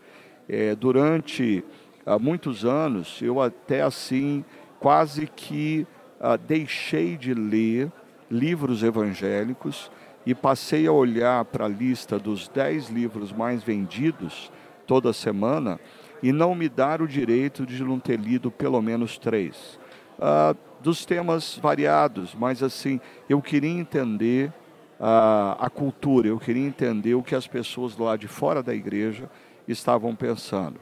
É, 0.49 0.75
durante 0.75 1.65
ah, 2.05 2.19
muitos 2.19 2.65
anos, 2.65 3.21
eu 3.23 3.41
até 3.41 3.83
assim, 3.83 4.45
quase 4.79 5.27
que 5.27 5.87
ah, 6.21 6.37
deixei 6.37 7.17
de 7.17 7.33
ler 7.33 7.91
livros 8.31 8.83
evangélicos 8.83 9.91
e 10.27 10.35
passei 10.35 10.87
a 10.87 10.93
olhar 10.93 11.45
para 11.47 11.65
a 11.65 11.69
lista 11.69 12.19
dos 12.19 12.47
10 12.49 12.91
livros 12.91 13.33
mais 13.33 13.63
vendidos 13.63 14.53
toda 14.87 15.13
semana 15.13 15.81
e 16.23 16.33
não 16.33 16.55
me 16.55 16.69
dar 16.69 17.01
o 17.01 17.09
direito 17.09 17.65
de 17.65 17.83
não 17.83 17.99
ter 17.99 18.19
lido 18.19 18.51
pelo 18.51 18.83
menos 18.83 19.17
três. 19.17 19.79
Ah, 20.21 20.55
dos 20.81 21.05
temas 21.05 21.59
variados, 21.61 22.35
mas 22.35 22.63
assim, 22.63 23.01
eu 23.29 23.41
queria 23.41 23.71
entender 23.71 24.53
ah, 24.99 25.57
a 25.59 25.71
cultura, 25.71 26.29
eu 26.29 26.39
queria 26.39 26.67
entender 26.67 27.15
o 27.15 27.23
que 27.23 27.35
as 27.35 27.47
pessoas 27.47 27.97
lá 27.97 28.17
de 28.17 28.29
fora 28.29 28.63
da 28.63 28.75
igreja 28.75 29.31
estavam 29.67 30.15
pensando. 30.15 30.81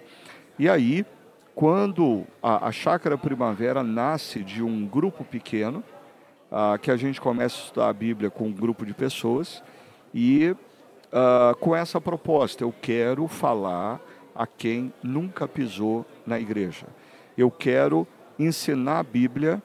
E 0.59 0.69
aí, 0.69 1.05
quando 1.55 2.25
a, 2.43 2.69
a 2.69 2.73
Chácara 2.73 3.19
Primavera 3.19 3.83
nasce 3.83 4.43
de 4.43 4.63
um 4.63 4.87
grupo 4.87 5.25
pequeno, 5.25 5.83
ah, 6.51 6.79
que 6.81 6.91
a 6.91 6.97
gente 6.97 7.21
começa 7.21 7.57
a 7.57 7.65
estudar 7.65 7.89
a 7.89 7.93
Bíblia 7.93 8.31
com 8.31 8.49
um 8.49 8.53
grupo 8.53 8.87
de 8.87 8.95
pessoas, 8.95 9.63
e 10.15 10.55
ah, 11.13 11.55
com 11.61 11.75
essa 11.75 12.01
proposta, 12.01 12.65
eu 12.65 12.73
quero 12.81 13.27
falar 13.29 14.01
a 14.35 14.47
quem 14.47 14.93
nunca 15.03 15.49
pisou 15.49 16.07
na 16.27 16.39
igreja. 16.39 16.87
Eu 17.37 17.51
quero 17.51 18.07
ensinar 18.39 19.01
a 19.01 19.03
Bíblia 19.03 19.63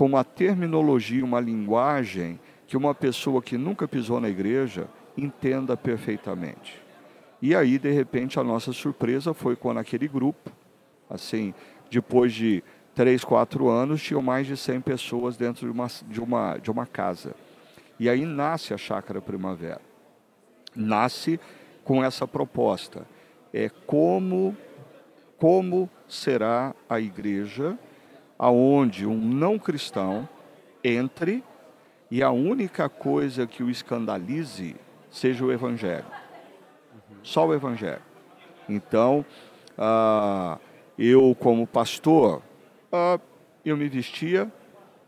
com 0.00 0.06
uma 0.06 0.24
terminologia, 0.24 1.22
uma 1.22 1.40
linguagem 1.40 2.40
que 2.66 2.74
uma 2.74 2.94
pessoa 2.94 3.42
que 3.42 3.58
nunca 3.58 3.86
pisou 3.86 4.18
na 4.18 4.30
igreja 4.30 4.88
entenda 5.14 5.76
perfeitamente. 5.76 6.80
E 7.42 7.54
aí, 7.54 7.78
de 7.78 7.90
repente, 7.90 8.40
a 8.40 8.42
nossa 8.42 8.72
surpresa 8.72 9.34
foi 9.34 9.56
quando 9.56 9.76
aquele 9.76 10.08
grupo, 10.08 10.50
assim, 11.10 11.52
depois 11.90 12.32
de 12.32 12.64
três, 12.94 13.22
quatro 13.22 13.68
anos, 13.68 14.02
tinham 14.02 14.22
mais 14.22 14.46
de 14.46 14.56
100 14.56 14.80
pessoas 14.80 15.36
dentro 15.36 15.66
de 15.66 15.70
uma, 15.70 15.86
de 16.08 16.18
uma, 16.18 16.56
de 16.56 16.70
uma 16.70 16.86
casa. 16.86 17.34
E 17.98 18.08
aí 18.08 18.24
nasce 18.24 18.72
a 18.72 18.78
Chácara 18.78 19.20
Primavera. 19.20 19.82
Nasce 20.74 21.38
com 21.84 22.02
essa 22.02 22.26
proposta. 22.26 23.06
É 23.52 23.68
como, 23.68 24.56
como 25.36 25.90
será 26.08 26.74
a 26.88 26.98
igreja 26.98 27.78
aonde 28.40 29.06
um 29.06 29.18
não 29.20 29.58
cristão 29.58 30.26
entre 30.82 31.44
e 32.10 32.22
a 32.22 32.30
única 32.30 32.88
coisa 32.88 33.46
que 33.46 33.62
o 33.62 33.68
escandalize 33.68 34.74
seja 35.10 35.44
o 35.44 35.52
evangelho. 35.52 36.06
Só 37.22 37.46
o 37.46 37.52
evangelho. 37.52 38.00
Então, 38.66 39.26
ah, 39.76 40.56
eu 40.98 41.36
como 41.38 41.66
pastor, 41.66 42.40
ah, 42.90 43.20
eu 43.62 43.76
me 43.76 43.90
vestia 43.90 44.50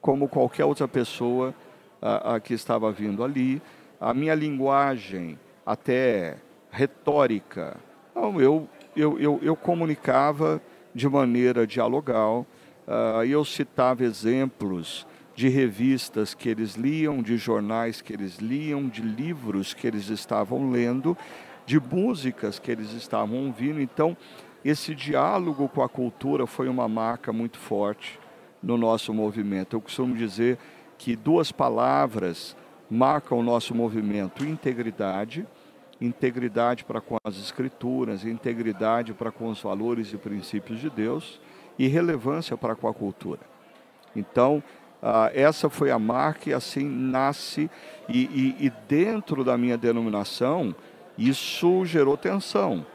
como 0.03 0.29
qualquer 0.29 0.67
outra 0.67 0.87
pessoa 0.87 1.55
ah, 2.03 2.39
que 2.39 2.53
estava 2.53 2.93
vindo 2.93 3.25
ali. 3.25 3.63
A 3.99 4.13
minha 4.13 4.35
linguagem, 4.35 5.39
até 5.65 6.37
retórica, 6.71 7.79
não, 8.15 8.39
eu, 8.39 8.69
eu, 8.95 9.19
eu, 9.19 9.41
eu 9.43 9.57
comunicava 9.57 10.61
de 10.95 11.09
maneira 11.09 11.67
dialogal, 11.67 12.47
uh, 12.87 13.25
eu 13.25 13.45
citava 13.45 14.05
exemplos 14.05 15.07
de 15.35 15.49
revistas 15.49 16.35
que 16.35 16.49
eles 16.49 16.75
liam, 16.75 17.23
de 17.23 17.37
jornais 17.37 18.01
que 18.01 18.13
eles 18.13 18.39
liam, 18.39 18.89
de 18.89 19.03
livros 19.03 19.73
que 19.73 19.87
eles 19.87 20.09
estavam 20.09 20.71
lendo, 20.71 21.17
de 21.65 21.81
músicas 21.81 22.59
que 22.59 22.71
eles 22.71 22.93
estavam 22.93 23.47
ouvindo. 23.47 23.81
Então, 23.81 24.17
esse 24.65 24.95
diálogo 24.95 25.69
com 25.69 25.83
a 25.83 25.89
cultura 25.89 26.47
foi 26.47 26.69
uma 26.69 26.89
marca 26.89 27.33
muito 27.33 27.59
forte 27.59 28.19
no 28.63 28.77
nosso 28.77 29.13
movimento. 29.13 29.75
Eu 29.75 29.81
costumo 29.81 30.15
dizer 30.15 30.59
que 30.99 31.17
duas 31.17 31.51
palavras 31.51 32.57
marcam 32.91 33.39
o 33.39 33.43
nosso 33.43 33.75
movimento: 33.75 34.45
integridade 34.45 35.47
integridade 36.05 36.85
para 36.85 37.01
com 37.01 37.17
as 37.25 37.37
escrituras, 37.37 38.25
integridade 38.25 39.15
para 39.15 39.31
com 39.31 39.49
os 39.49 39.63
valores 39.63 40.13
e 40.13 40.17
princípios 40.17 40.81
de 40.81 40.91
Deus 40.91 41.41
e 41.83 41.89
relevância 41.89 42.57
para 42.57 42.75
a 42.75 42.77
cultura. 42.77 43.41
Então, 44.15 44.63
ah, 45.03 45.33
essa 45.35 45.69
foi 45.69 45.91
a 45.91 45.99
marca 45.99 46.49
e 46.49 46.55
assim 46.55 46.89
nasce, 46.89 47.69
e, 48.09 48.21
e, 48.61 48.67
e 48.67 48.73
dentro 48.89 49.43
da 49.43 49.59
minha 49.59 49.77
denominação, 49.77 50.73
isso 51.19 51.85
gerou 51.85 52.17
tensão, 52.17 52.87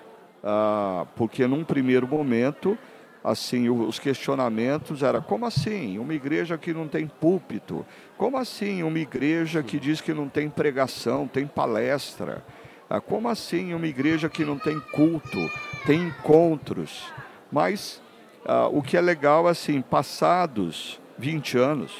ah, 0.41 1.05
porque 1.17 1.45
num 1.45 1.65
primeiro 1.65 2.07
momento, 2.07 2.77
assim, 3.21 3.67
os 3.67 3.99
questionamentos 3.99 5.03
era 5.03 5.19
como 5.19 5.45
assim 5.45 5.99
uma 5.99 6.13
igreja 6.13 6.57
que 6.57 6.73
não 6.73 6.87
tem 6.87 7.07
púlpito, 7.07 7.85
como 8.17 8.37
assim 8.37 8.83
uma 8.83 8.99
igreja 8.99 9.61
que 9.61 9.77
diz 9.77 9.99
que 9.99 10.13
não 10.13 10.29
tem 10.29 10.49
pregação, 10.49 11.27
tem 11.27 11.45
palestra, 11.45 12.41
ah, 12.89 13.01
como 13.01 13.27
assim 13.27 13.73
uma 13.73 13.85
igreja 13.85 14.29
que 14.29 14.45
não 14.45 14.57
tem 14.57 14.79
culto, 14.79 15.51
tem 15.85 16.07
encontros? 16.07 17.11
Mas 17.51 18.01
ah, 18.47 18.69
o 18.71 18.81
que 18.81 18.95
é 18.95 19.01
legal, 19.01 19.45
assim, 19.45 19.81
passados 19.81 21.01
20 21.17 21.57
anos, 21.57 21.91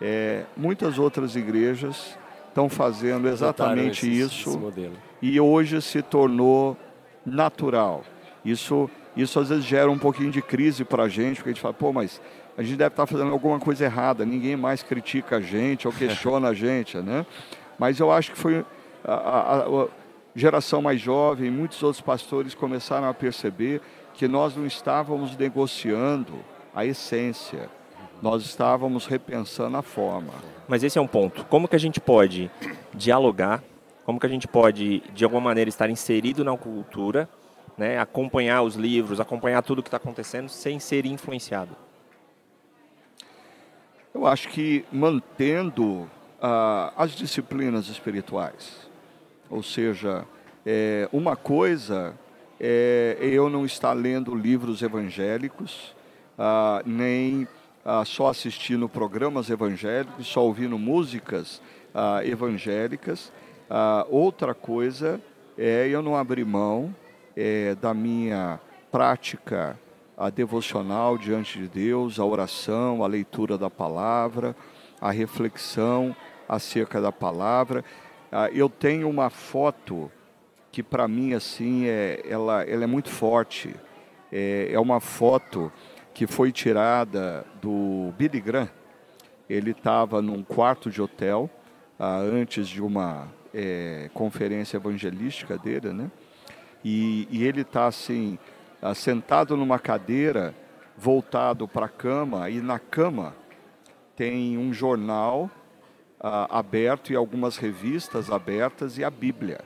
é, 0.00 0.44
muitas 0.56 0.98
outras 0.98 1.36
igrejas 1.36 2.18
estão 2.48 2.68
fazendo 2.68 3.28
exatamente 3.28 4.10
isso 4.10 4.72
esse 4.74 4.90
e 5.20 5.38
hoje 5.38 5.82
se 5.82 6.00
tornou 6.00 6.76
natural. 7.26 8.02
Isso, 8.42 8.88
isso 9.14 9.38
às 9.38 9.50
vezes 9.50 9.64
gera 9.64 9.90
um 9.90 9.98
pouquinho 9.98 10.30
de 10.30 10.40
crise 10.40 10.82
para 10.84 11.02
a 11.02 11.08
gente, 11.08 11.36
porque 11.36 11.50
a 11.50 11.52
gente 11.52 11.60
fala, 11.60 11.74
pô, 11.74 11.92
mas 11.92 12.20
a 12.56 12.62
gente 12.62 12.76
deve 12.76 12.94
estar 12.94 13.06
tá 13.06 13.06
fazendo 13.06 13.30
alguma 13.30 13.60
coisa 13.60 13.84
errada, 13.84 14.24
ninguém 14.24 14.56
mais 14.56 14.82
critica 14.82 15.36
a 15.36 15.40
gente 15.40 15.86
ou 15.86 15.92
questiona 15.92 16.48
a 16.48 16.54
gente, 16.54 16.96
né? 16.96 17.26
Mas 17.78 18.00
eu 18.00 18.10
acho 18.10 18.32
que 18.32 18.38
foi 18.38 18.64
a, 19.04 19.12
a, 19.12 19.56
a 19.66 19.88
geração 20.34 20.80
mais 20.80 21.00
jovem, 21.00 21.50
muitos 21.50 21.82
outros 21.82 22.00
pastores 22.00 22.54
começaram 22.54 23.08
a 23.08 23.14
perceber 23.14 23.82
que 24.20 24.28
nós 24.28 24.54
não 24.54 24.66
estávamos 24.66 25.34
negociando 25.34 26.34
a 26.74 26.84
essência, 26.84 27.70
nós 28.20 28.42
estávamos 28.42 29.06
repensando 29.06 29.78
a 29.78 29.82
forma. 29.82 30.34
Mas 30.68 30.84
esse 30.84 30.98
é 30.98 31.00
um 31.00 31.06
ponto. 31.06 31.42
Como 31.46 31.66
que 31.66 31.74
a 31.74 31.78
gente 31.78 31.98
pode 31.98 32.50
dialogar? 32.92 33.64
Como 34.04 34.20
que 34.20 34.26
a 34.26 34.28
gente 34.28 34.46
pode, 34.46 35.02
de 35.14 35.24
alguma 35.24 35.40
maneira, 35.40 35.70
estar 35.70 35.88
inserido 35.88 36.44
na 36.44 36.54
cultura, 36.54 37.30
né? 37.78 37.98
acompanhar 37.98 38.60
os 38.60 38.74
livros, 38.74 39.20
acompanhar 39.20 39.62
tudo 39.62 39.78
o 39.78 39.82
que 39.82 39.88
está 39.88 39.96
acontecendo, 39.96 40.50
sem 40.50 40.78
ser 40.78 41.06
influenciado? 41.06 41.74
Eu 44.12 44.26
acho 44.26 44.50
que 44.50 44.84
mantendo 44.92 46.02
uh, 46.02 46.92
as 46.94 47.12
disciplinas 47.12 47.88
espirituais 47.88 48.90
ou 49.50 49.62
seja, 49.62 50.24
é, 50.64 51.08
uma 51.12 51.34
coisa 51.34 52.14
é 52.60 53.16
eu 53.22 53.48
não 53.48 53.64
estar 53.64 53.94
lendo 53.94 54.34
livros 54.34 54.82
evangélicos, 54.82 55.96
ah, 56.38 56.82
nem 56.84 57.48
ah, 57.84 58.04
só 58.04 58.28
assistindo 58.28 58.88
programas 58.88 59.48
evangélicos, 59.48 60.26
só 60.26 60.44
ouvindo 60.44 60.78
músicas 60.78 61.62
ah, 61.94 62.20
evangélicas. 62.24 63.32
Ah, 63.68 64.06
outra 64.10 64.54
coisa 64.54 65.20
é 65.56 65.88
eu 65.88 66.02
não 66.02 66.16
abrir 66.16 66.44
mão 66.44 66.94
é, 67.36 67.74
da 67.74 67.94
minha 67.94 68.60
prática 68.90 69.78
a 70.16 70.28
devocional 70.28 71.16
diante 71.16 71.58
de 71.58 71.66
Deus, 71.66 72.20
a 72.20 72.24
oração, 72.24 73.02
a 73.02 73.06
leitura 73.06 73.56
da 73.56 73.70
palavra, 73.70 74.54
a 75.00 75.10
reflexão 75.10 76.14
acerca 76.46 77.00
da 77.00 77.10
palavra. 77.10 77.82
Ah, 78.30 78.50
eu 78.52 78.68
tenho 78.68 79.08
uma 79.08 79.30
foto 79.30 80.10
que 80.72 80.82
para 80.82 81.08
mim 81.08 81.34
assim 81.34 81.86
é, 81.86 82.22
ela, 82.28 82.62
ela 82.64 82.84
é 82.84 82.86
muito 82.86 83.10
forte. 83.10 83.74
É, 84.32 84.70
é 84.72 84.78
uma 84.78 85.00
foto 85.00 85.72
que 86.14 86.26
foi 86.26 86.52
tirada 86.52 87.44
do 87.60 88.12
Billy 88.16 88.40
Graham. 88.40 88.68
Ele 89.48 89.72
estava 89.72 90.22
num 90.22 90.44
quarto 90.44 90.90
de 90.90 91.02
hotel 91.02 91.50
ah, 91.98 92.18
antes 92.18 92.68
de 92.68 92.80
uma 92.80 93.28
é, 93.52 94.08
conferência 94.14 94.76
evangelística 94.76 95.58
dele, 95.58 95.92
né? 95.92 96.10
E, 96.84 97.26
e 97.30 97.44
ele 97.44 97.62
está 97.62 97.86
assim 97.86 98.38
ah, 98.80 98.94
sentado 98.94 99.56
numa 99.56 99.78
cadeira, 99.78 100.54
voltado 100.96 101.66
para 101.66 101.86
a 101.86 101.88
cama 101.88 102.48
e 102.48 102.60
na 102.60 102.78
cama 102.78 103.34
tem 104.14 104.58
um 104.58 104.72
jornal 104.72 105.50
uh, 106.20 106.46
aberto 106.50 107.10
e 107.10 107.16
algumas 107.16 107.56
revistas 107.56 108.30
abertas 108.30 108.98
e 108.98 109.04
a 109.04 109.08
Bíblia. 109.08 109.60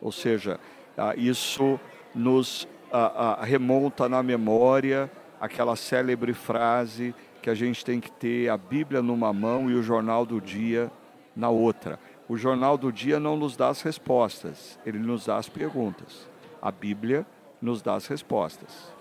Ou 0.00 0.12
seja, 0.12 0.58
uh, 0.96 1.18
isso 1.18 1.78
nos 2.14 2.64
uh, 2.92 3.42
remonta 3.42 4.08
na 4.08 4.22
memória 4.22 5.10
aquela 5.40 5.76
célebre 5.76 6.32
frase 6.32 7.14
que 7.40 7.50
a 7.50 7.54
gente 7.54 7.84
tem 7.84 8.00
que 8.00 8.10
ter 8.10 8.48
a 8.48 8.56
Bíblia 8.56 9.00
numa 9.00 9.32
mão 9.32 9.70
e 9.70 9.74
o 9.74 9.82
jornal 9.82 10.26
do 10.26 10.40
dia 10.40 10.90
na 11.34 11.48
outra. 11.48 11.98
O 12.28 12.36
jornal 12.36 12.76
do 12.76 12.92
dia 12.92 13.18
não 13.18 13.36
nos 13.36 13.56
dá 13.56 13.68
as 13.68 13.80
respostas, 13.80 14.78
ele 14.84 14.98
nos 14.98 15.26
dá 15.26 15.36
as 15.36 15.48
perguntas. 15.48 16.28
A 16.60 16.70
Bíblia 16.70 17.24
nos 17.62 17.80
dá 17.80 17.94
as 17.94 18.06
respostas. 18.06 18.92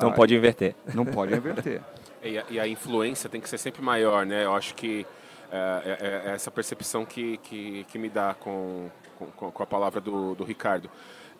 Não 0.00 0.12
pode 0.12 0.34
inverter. 0.34 0.74
Não 0.94 1.04
pode 1.06 1.34
inverter. 1.34 1.82
E 2.22 2.38
a, 2.38 2.44
e 2.48 2.60
a 2.60 2.68
influência 2.68 3.28
tem 3.28 3.40
que 3.40 3.48
ser 3.48 3.58
sempre 3.58 3.82
maior, 3.82 4.24
né? 4.24 4.44
Eu 4.44 4.54
acho 4.54 4.74
que 4.74 5.06
é, 5.50 6.26
é, 6.26 6.30
é 6.30 6.34
essa 6.34 6.50
percepção 6.50 7.04
que, 7.04 7.38
que, 7.38 7.84
que, 7.84 7.98
me 7.98 8.08
dá 8.08 8.34
com, 8.34 8.88
com, 9.36 9.50
com 9.50 9.62
a 9.62 9.66
palavra 9.66 10.00
do, 10.00 10.34
do 10.34 10.44
Ricardo. 10.44 10.90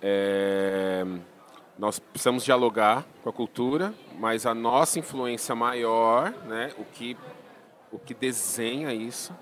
É, 0.03 1.05
nós 1.79 1.99
precisamos 1.99 2.45
dialogar 2.45 3.07
com 3.23 3.31
a 3.31 3.33
cultura, 3.33 3.95
mas 4.19 4.45
a 4.47 4.55
nossa 4.55 4.99
influência 4.99 5.55
maior, 5.55 6.31
né, 6.47 6.73
o, 6.79 6.85
que, 6.85 7.17
o 7.91 7.99
que 7.99 8.13
desenha 8.13 8.93
isso, 8.93 9.35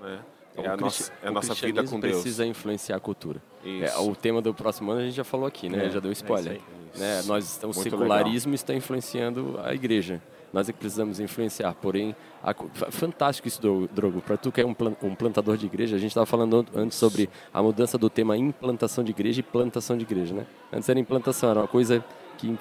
né, 0.00 0.20
é, 0.56 0.66
a 0.66 0.76
nossa, 0.76 1.12
é 1.22 1.28
a 1.28 1.30
nossa 1.30 1.54
vida 1.54 1.82
com 1.84 1.98
Deus. 1.98 2.14
precisa 2.14 2.44
influenciar 2.44 2.96
a 2.96 3.00
cultura. 3.00 3.42
É, 3.64 3.96
o 3.98 4.14
tema 4.14 4.42
do 4.42 4.52
próximo 4.52 4.90
ano 4.90 5.00
a 5.00 5.04
gente 5.04 5.14
já 5.14 5.24
falou 5.24 5.46
aqui, 5.46 5.68
né? 5.68 5.86
É, 5.86 5.90
já 5.90 5.98
deu 5.98 6.10
é 6.10 6.12
spoiler. 6.12 6.60
né? 6.94 7.22
Nós, 7.24 7.58
o 7.62 7.72
secularismo 7.72 8.50
legal. 8.50 8.54
está 8.54 8.74
influenciando 8.74 9.58
a 9.64 9.72
igreja. 9.72 10.20
Nós 10.52 10.68
é 10.68 10.72
que 10.72 10.78
precisamos 10.78 11.18
influenciar. 11.18 11.74
Porém, 11.80 12.14
a, 12.42 12.54
fantástico 12.90 13.48
isso, 13.48 13.60
Drogo. 13.92 14.20
Para 14.20 14.36
tu 14.36 14.52
que 14.52 14.60
é 14.60 14.66
um, 14.66 14.76
um 15.02 15.14
plantador 15.14 15.56
de 15.56 15.66
igreja, 15.66 15.96
a 15.96 15.98
gente 15.98 16.10
estava 16.10 16.26
falando 16.26 16.66
antes 16.74 16.98
sobre 16.98 17.30
a 17.52 17.62
mudança 17.62 17.96
do 17.96 18.10
tema 18.10 18.36
implantação 18.36 19.02
de 19.02 19.10
igreja 19.10 19.40
e 19.40 19.42
plantação 19.42 19.96
de 19.96 20.02
igreja, 20.02 20.34
né? 20.34 20.46
Antes 20.72 20.88
era 20.88 20.98
implantação, 20.98 21.50
era 21.50 21.60
uma 21.60 21.68
coisa 21.68 22.04
que 22.36 22.58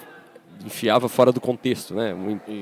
enfiava 0.65 1.09
fora 1.09 1.31
do 1.31 1.41
contexto, 1.41 1.93
né? 1.93 2.15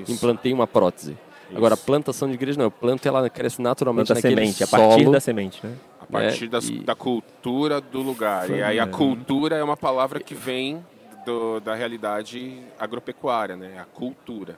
Implantei 0.08 0.52
uma 0.52 0.65
prótese. 0.65 1.12
Isso. 1.12 1.58
Agora, 1.58 1.74
a 1.74 1.78
plantação 1.78 2.28
de 2.28 2.36
igreja 2.36 2.58
não, 2.58 2.65
eu 2.65 2.72
planto 2.72 3.08
ela 3.08 3.28
cresce 3.30 3.62
naturalmente 3.62 4.08
Planta 4.08 4.22
naquele 4.22 4.36
semente, 4.36 4.65
solo. 4.65 4.84
a 4.84 4.88
partir 4.88 5.12
da 5.12 5.20
semente, 5.20 5.65
né? 5.65 5.76
A 6.00 6.06
partir 6.06 6.46
é, 6.46 6.48
das, 6.48 6.70
e... 6.70 6.80
da 6.80 6.96
cultura 6.96 7.82
do 7.82 8.02
lugar. 8.02 8.50
E 8.50 8.62
aí 8.62 8.80
a 8.80 8.88
cultura 8.88 9.56
é 9.58 9.63
uma 9.63 9.78
palavra 9.78 10.20
que 10.20 10.36
vem 10.36 10.84
do, 11.26 11.60
da 11.60 11.76
realidade 11.76 12.62
agropecuária, 12.80 13.56
né? 13.56 13.80
A 13.80 13.86
cultura. 13.86 14.58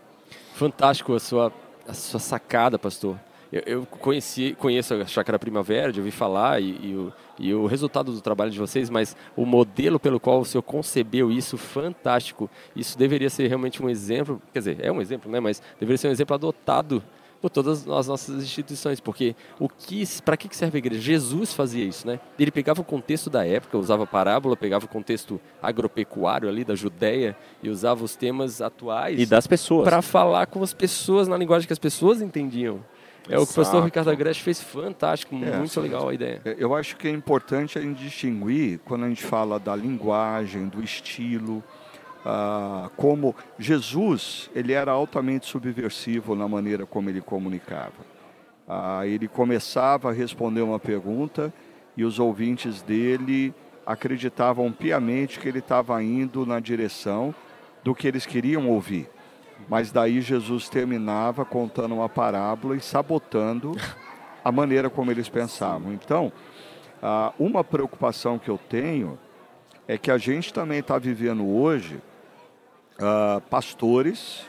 Fantástico 0.61 1.15
a 1.15 1.19
sua, 1.19 1.51
a 1.87 1.93
sua 1.95 2.19
sacada, 2.19 2.77
pastor. 2.77 3.19
Eu, 3.51 3.63
eu 3.65 3.85
conheci, 3.87 4.55
conheço 4.59 4.93
a 4.93 5.07
Chácara 5.07 5.39
Primavera, 5.39 5.91
de 5.91 5.99
ouvir 5.99 6.11
falar 6.11 6.61
e, 6.61 6.77
e, 6.83 6.95
o, 6.95 7.13
e 7.39 7.51
o 7.51 7.65
resultado 7.65 8.11
do 8.11 8.21
trabalho 8.21 8.51
de 8.51 8.59
vocês, 8.59 8.87
mas 8.87 9.17
o 9.35 9.43
modelo 9.43 9.99
pelo 9.99 10.19
qual 10.19 10.39
o 10.39 10.45
senhor 10.45 10.61
concebeu 10.61 11.31
isso, 11.31 11.57
fantástico. 11.57 12.47
Isso 12.75 12.95
deveria 12.95 13.27
ser 13.27 13.47
realmente 13.47 13.81
um 13.81 13.89
exemplo, 13.89 14.39
quer 14.53 14.59
dizer, 14.59 14.77
é 14.81 14.91
um 14.91 15.01
exemplo, 15.01 15.31
né? 15.31 15.39
Mas 15.39 15.63
deveria 15.79 15.97
ser 15.97 16.09
um 16.09 16.11
exemplo 16.11 16.35
adotado 16.35 17.01
por 17.41 17.49
todas 17.49 17.87
as 17.89 18.07
nossas 18.07 18.43
instituições, 18.43 18.99
porque 18.99 19.35
o 19.59 19.67
que, 19.67 20.03
para 20.23 20.37
que 20.37 20.55
serve 20.55 20.77
a 20.77 20.79
igreja? 20.79 21.01
Jesus 21.01 21.53
fazia 21.53 21.83
isso, 21.83 22.05
né? 22.05 22.19
Ele 22.37 22.51
pegava 22.51 22.81
o 22.81 22.83
contexto 22.83 23.29
da 23.29 23.45
época, 23.45 23.77
usava 23.77 24.05
parábola, 24.05 24.55
pegava 24.55 24.85
o 24.85 24.87
contexto 24.87 25.41
agropecuário 25.61 26.47
ali 26.47 26.63
da 26.63 26.75
Judéia 26.75 27.35
e 27.63 27.69
usava 27.69 28.03
os 28.03 28.15
temas 28.15 28.61
atuais 28.61 29.19
e 29.19 29.25
das 29.25 29.47
pessoas 29.47 29.83
para 29.83 30.01
falar 30.01 30.45
com 30.45 30.61
as 30.61 30.73
pessoas 30.73 31.27
na 31.27 31.37
linguagem 31.37 31.65
que 31.65 31.73
as 31.73 31.79
pessoas 31.79 32.21
entendiam. 32.21 32.79
É 33.29 33.35
Exato. 33.35 33.43
o 33.43 33.45
que 33.45 33.51
o 33.51 33.55
pastor 33.55 33.83
Ricardo 33.83 34.09
Agreste 34.09 34.43
fez 34.43 34.61
fantástico, 34.61 35.35
é, 35.35 35.57
muito 35.57 35.79
legal 35.79 36.09
a 36.09 36.13
ideia. 36.13 36.41
Eu 36.57 36.73
acho 36.75 36.95
que 36.97 37.07
é 37.07 37.11
importante 37.11 37.77
a 37.77 37.81
gente 37.81 38.03
distinguir 38.03 38.79
quando 38.83 39.05
a 39.05 39.09
gente 39.09 39.23
fala 39.23 39.59
da 39.59 39.75
linguagem, 39.75 40.67
do 40.67 40.83
estilo, 40.83 41.63
ah, 42.25 42.89
como 42.95 43.35
Jesus 43.57 44.49
ele 44.53 44.73
era 44.73 44.91
altamente 44.91 45.47
subversivo 45.47 46.35
na 46.35 46.47
maneira 46.47 46.85
como 46.85 47.09
ele 47.09 47.21
comunicava. 47.21 48.11
Ah, 48.67 49.05
ele 49.05 49.27
começava 49.27 50.09
a 50.09 50.13
responder 50.13 50.61
uma 50.61 50.79
pergunta 50.79 51.53
e 51.97 52.03
os 52.03 52.19
ouvintes 52.19 52.81
dele 52.81 53.53
acreditavam 53.85 54.71
piamente 54.71 55.39
que 55.39 55.47
ele 55.47 55.59
estava 55.59 56.01
indo 56.03 56.45
na 56.45 56.59
direção 56.59 57.33
do 57.83 57.95
que 57.95 58.07
eles 58.07 58.25
queriam 58.25 58.69
ouvir. 58.69 59.09
Mas 59.67 59.91
daí 59.91 60.21
Jesus 60.21 60.69
terminava 60.69 61.43
contando 61.43 61.95
uma 61.95 62.09
parábola 62.09 62.75
e 62.75 62.81
sabotando 62.81 63.75
a 64.43 64.51
maneira 64.51 64.89
como 64.89 65.11
eles 65.11 65.27
pensavam. 65.27 65.91
Então, 65.93 66.31
ah, 67.01 67.33
uma 67.39 67.63
preocupação 67.63 68.37
que 68.37 68.49
eu 68.49 68.57
tenho 68.57 69.17
é 69.87 69.97
que 69.97 70.11
a 70.11 70.17
gente 70.17 70.53
também 70.53 70.79
está 70.79 70.97
vivendo 70.97 71.47
hoje 71.47 71.99
uh, 73.01 73.41
pastores 73.49 74.45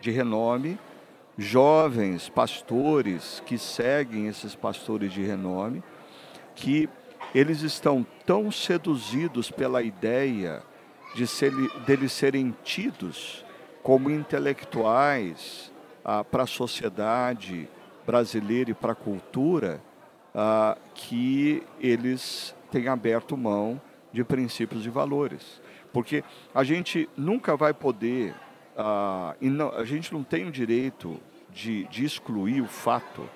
de 0.00 0.10
renome, 0.10 0.78
jovens 1.38 2.28
pastores 2.28 3.42
que 3.46 3.56
seguem 3.56 4.26
esses 4.26 4.54
pastores 4.54 5.12
de 5.12 5.22
renome, 5.22 5.82
que 6.54 6.88
eles 7.34 7.62
estão 7.62 8.04
tão 8.26 8.50
seduzidos 8.50 9.50
pela 9.50 9.82
ideia 9.82 10.62
de 11.14 11.26
ser, 11.26 11.52
deles 11.86 12.12
serem 12.12 12.54
tidos 12.62 13.44
como 13.82 14.10
intelectuais 14.10 15.72
ah, 16.04 16.22
para 16.24 16.42
a 16.42 16.46
sociedade 16.46 17.68
brasileira 18.06 18.70
e 18.70 18.74
para 18.74 18.92
a 18.92 18.96
cultura, 18.96 19.80
ah, 20.34 20.76
que 20.94 21.62
eles 21.80 22.54
têm 22.70 22.88
aberto 22.88 23.36
mão 23.36 23.80
de 24.12 24.22
princípios 24.22 24.84
e 24.84 24.90
valores. 24.90 25.61
Porque 25.92 26.24
a 26.54 26.64
gente 26.64 27.08
nunca 27.16 27.56
vai 27.56 27.74
poder, 27.74 28.34
ah, 28.76 29.34
não, 29.40 29.70
a 29.72 29.84
gente 29.84 30.12
não 30.12 30.24
tem 30.24 30.46
o 30.46 30.50
direito 30.50 31.20
de, 31.50 31.84
de 31.84 32.04
excluir 32.04 32.60
o 32.60 32.66
fato 32.66 33.28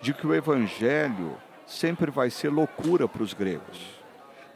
de 0.00 0.12
que 0.12 0.26
o 0.26 0.34
evangelho 0.34 1.36
sempre 1.66 2.10
vai 2.10 2.30
ser 2.30 2.50
loucura 2.50 3.08
para 3.08 3.22
os 3.22 3.32
gregos. 3.32 3.98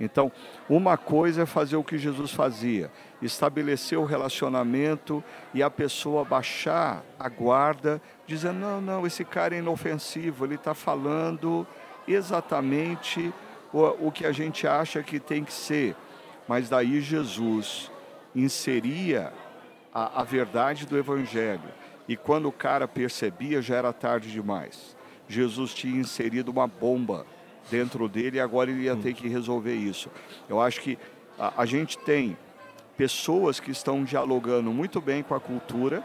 Então, 0.00 0.32
uma 0.68 0.96
coisa 0.96 1.42
é 1.42 1.46
fazer 1.46 1.76
o 1.76 1.84
que 1.84 1.96
Jesus 1.96 2.32
fazia, 2.32 2.90
estabelecer 3.20 3.96
o 3.96 4.04
relacionamento 4.04 5.22
e 5.54 5.62
a 5.62 5.70
pessoa 5.70 6.24
baixar 6.24 7.04
a 7.18 7.28
guarda, 7.28 8.02
dizendo: 8.26 8.58
não, 8.58 8.80
não, 8.80 9.06
esse 9.06 9.24
cara 9.24 9.54
é 9.54 9.58
inofensivo, 9.58 10.44
ele 10.44 10.56
está 10.56 10.74
falando 10.74 11.64
exatamente 12.08 13.32
o, 13.72 14.08
o 14.08 14.12
que 14.12 14.26
a 14.26 14.32
gente 14.32 14.66
acha 14.66 15.02
que 15.02 15.20
tem 15.20 15.44
que 15.44 15.52
ser. 15.52 15.94
Mas 16.48 16.68
daí 16.68 17.00
Jesus 17.00 17.90
inseria 18.34 19.32
a, 19.92 20.20
a 20.20 20.24
verdade 20.24 20.86
do 20.86 20.98
Evangelho. 20.98 21.60
E 22.08 22.16
quando 22.16 22.48
o 22.48 22.52
cara 22.52 22.88
percebia, 22.88 23.62
já 23.62 23.76
era 23.76 23.92
tarde 23.92 24.30
demais. 24.30 24.96
Jesus 25.28 25.72
tinha 25.72 26.00
inserido 26.00 26.50
uma 26.50 26.66
bomba 26.66 27.24
dentro 27.70 28.08
dele 28.08 28.38
e 28.38 28.40
agora 28.40 28.70
ele 28.70 28.82
ia 28.82 28.96
ter 28.96 29.14
que 29.14 29.28
resolver 29.28 29.74
isso. 29.74 30.10
Eu 30.48 30.60
acho 30.60 30.80
que 30.80 30.98
a, 31.38 31.62
a 31.62 31.66
gente 31.66 31.96
tem 31.98 32.36
pessoas 32.96 33.60
que 33.60 33.70
estão 33.70 34.04
dialogando 34.04 34.70
muito 34.72 35.00
bem 35.00 35.22
com 35.22 35.34
a 35.34 35.40
cultura, 35.40 36.04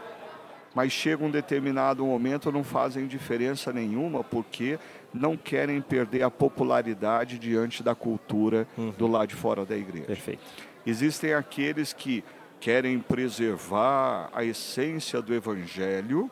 mas 0.78 0.92
chega 0.92 1.24
um 1.24 1.30
determinado 1.30 2.06
momento 2.06 2.52
não 2.52 2.62
fazem 2.62 3.08
diferença 3.08 3.72
nenhuma 3.72 4.22
porque 4.22 4.78
não 5.12 5.36
querem 5.36 5.80
perder 5.80 6.22
a 6.22 6.30
popularidade 6.30 7.36
diante 7.36 7.82
da 7.82 7.96
cultura 7.96 8.64
uhum. 8.78 8.92
do 8.92 9.08
lado 9.08 9.30
de 9.30 9.34
fora 9.34 9.64
da 9.64 9.76
igreja. 9.76 10.06
Perfeito. 10.06 10.40
Existem 10.86 11.34
aqueles 11.34 11.92
que 11.92 12.22
querem 12.60 13.00
preservar 13.00 14.30
a 14.32 14.44
essência 14.44 15.20
do 15.20 15.34
evangelho 15.34 16.30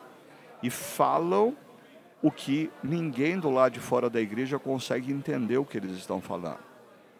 e 0.63 0.69
falam 0.69 1.53
o 2.21 2.31
que 2.31 2.71
ninguém 2.81 3.37
do 3.37 3.49
lado 3.49 3.73
de 3.73 3.81
fora 3.81 4.09
da 4.09 4.21
igreja 4.21 4.57
consegue 4.57 5.11
entender 5.11 5.57
o 5.57 5.65
que 5.65 5.75
eles 5.75 5.91
estão 5.91 6.21
falando. 6.21 6.63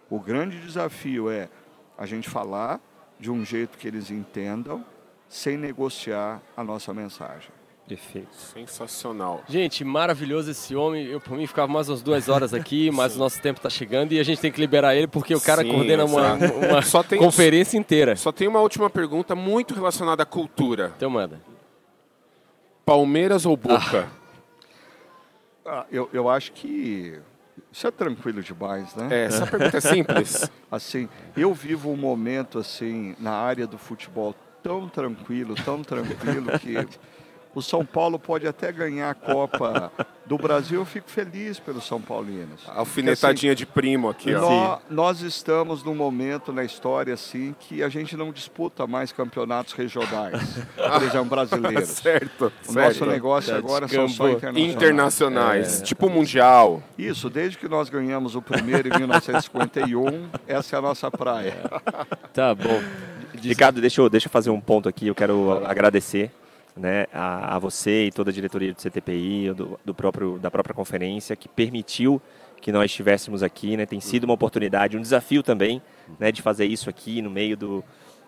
O 0.09 0.17
grande 0.17 0.61
desafio 0.61 1.29
é 1.29 1.49
a 1.97 2.05
gente 2.05 2.29
falar 2.29 2.79
de 3.19 3.29
um 3.29 3.43
jeito 3.43 3.77
que 3.77 3.85
eles 3.85 4.09
entendam, 4.11 4.85
sem 5.27 5.57
negociar 5.57 6.41
a 6.55 6.63
nossa 6.63 6.93
mensagem. 6.93 7.49
Perfeito. 7.87 8.35
Sensacional. 8.35 9.41
Gente, 9.47 9.85
maravilhoso 9.85 10.51
esse 10.51 10.75
homem. 10.75 11.05
Eu, 11.05 11.21
por 11.21 11.37
mim, 11.37 11.47
ficava 11.47 11.71
mais 11.71 11.87
umas 11.87 12.01
duas 12.01 12.27
horas 12.27 12.53
aqui, 12.53 12.91
mas 12.91 13.15
o 13.15 13.19
nosso 13.19 13.41
tempo 13.41 13.59
está 13.59 13.69
chegando 13.69 14.11
e 14.11 14.19
a 14.19 14.23
gente 14.23 14.41
tem 14.41 14.51
que 14.51 14.59
liberar 14.59 14.93
ele 14.95 15.07
porque 15.07 15.33
o 15.33 15.39
cara 15.39 15.61
Sim, 15.61 15.71
coordena 15.71 16.03
uma, 16.03 16.33
uma 16.69 16.81
só 16.81 17.01
tem, 17.01 17.17
conferência 17.17 17.77
inteira. 17.77 18.15
Só 18.17 18.31
tem 18.31 18.47
uma 18.47 18.59
última 18.59 18.89
pergunta 18.89 19.35
muito 19.35 19.73
relacionada 19.73 20.23
à 20.23 20.25
cultura. 20.25 20.91
Então 20.97 21.09
manda. 21.09 21.39
Palmeiras 22.85 23.45
ou 23.45 23.55
Boca? 23.55 24.09
Ah. 24.13 24.17
Ah, 25.69 25.85
eu, 25.91 26.09
eu 26.13 26.29
acho 26.29 26.53
que 26.53 27.19
isso 27.71 27.86
é 27.86 27.91
tranquilo 27.91 28.41
demais, 28.41 28.95
né? 28.95 29.09
É, 29.11 29.25
essa 29.25 29.45
pergunta 29.45 29.78
é 29.78 29.82
simples. 29.82 30.49
assim, 30.71 31.09
eu 31.36 31.53
vivo 31.53 31.91
um 31.91 31.97
momento 31.97 32.57
assim 32.57 33.15
na 33.19 33.34
área 33.34 33.67
do 33.67 33.78
futebol 33.78 34.34
tão 34.68 34.89
tranquilo, 34.89 35.55
tão 35.55 35.82
tranquilo 35.82 36.59
que 36.59 36.86
o 37.55 37.61
São 37.61 37.86
Paulo 37.86 38.20
pode 38.20 38.45
até 38.45 38.70
ganhar 38.70 39.09
a 39.09 39.15
Copa 39.15 39.91
do 40.26 40.38
Brasil, 40.38 40.82
eu 40.82 40.86
fico 40.86 41.09
feliz 41.09 41.57
pelos 41.57 41.88
São 41.88 42.01
Paulinos. 42.01 42.61
Alfinetadinha 42.68 43.53
assim, 43.53 43.57
de 43.59 43.65
primo 43.65 44.09
aqui, 44.09 44.36
ó. 44.36 44.41
Nós, 44.41 44.80
nós, 44.89 45.22
estamos 45.22 45.84
num 45.84 45.95
momento 45.95 46.51
na 46.51 46.65
história 46.65 47.13
assim 47.13 47.55
que 47.57 47.82
a 47.82 47.88
gente 47.88 48.18
não 48.18 48.32
disputa 48.32 48.86
mais 48.86 49.13
campeonatos 49.13 49.74
regionais, 49.74 50.57
por 50.76 51.03
exemplo, 51.03 51.30
brasileiros. 51.30 51.89
certo. 51.97 52.51
O 52.68 52.74
certo. 52.74 52.88
nosso 52.88 53.05
negócio 53.05 53.51
Já 53.51 53.57
agora 53.57 53.88
são 53.88 54.09
só 54.09 54.30
internacionais. 54.30 54.76
Internacionais, 54.76 55.82
é. 55.82 55.84
tipo 55.86 56.09
mundial. 56.09 56.84
Isso, 56.97 57.30
desde 57.30 57.57
que 57.57 57.70
nós 57.70 57.89
ganhamos 57.89 58.36
o 58.36 58.41
primeiro 58.41 58.89
em 58.89 58.91
1951, 58.99 60.30
essa 60.45 60.76
é 60.76 60.80
a 60.80 60.82
nossa 60.82 61.09
praia. 61.09 61.55
Tá 62.34 62.53
bom. 62.53 62.84
Ricardo, 63.41 63.81
deixa 63.81 64.01
eu, 64.01 64.09
deixa 64.09 64.27
eu 64.27 64.31
fazer 64.31 64.49
um 64.49 64.59
ponto 64.59 64.88
aqui, 64.88 65.07
eu 65.07 65.15
quero 65.15 65.65
agradecer 65.65 66.31
né, 66.75 67.07
a, 67.13 67.55
a, 67.55 67.59
você 67.59 68.05
e 68.05 68.11
toda 68.11 68.29
a 68.29 68.33
diretoria 68.33 68.73
do 68.73 68.81
CTPI, 68.81 69.53
do, 69.53 69.79
do, 69.83 69.93
próprio, 69.93 70.38
da 70.38 70.51
própria 70.51 70.73
conferência, 70.73 71.35
que 71.35 71.47
permitiu 71.47 72.21
que 72.61 72.71
nós 72.71 72.85
estivéssemos 72.85 73.43
aqui. 73.43 73.75
Né, 73.75 73.85
tem 73.85 73.99
sido 73.99 74.25
uma 74.25 74.33
oportunidade, 74.33 74.97
um 74.97 75.01
desafio 75.01 75.41
também 75.41 75.81
né, 76.19 76.31
de 76.31 76.41
fazer 76.41 76.65
isso 76.65 76.89
aqui 76.89 77.21
no 77.21 77.29
meio 77.29 77.57
do, 77.57 77.83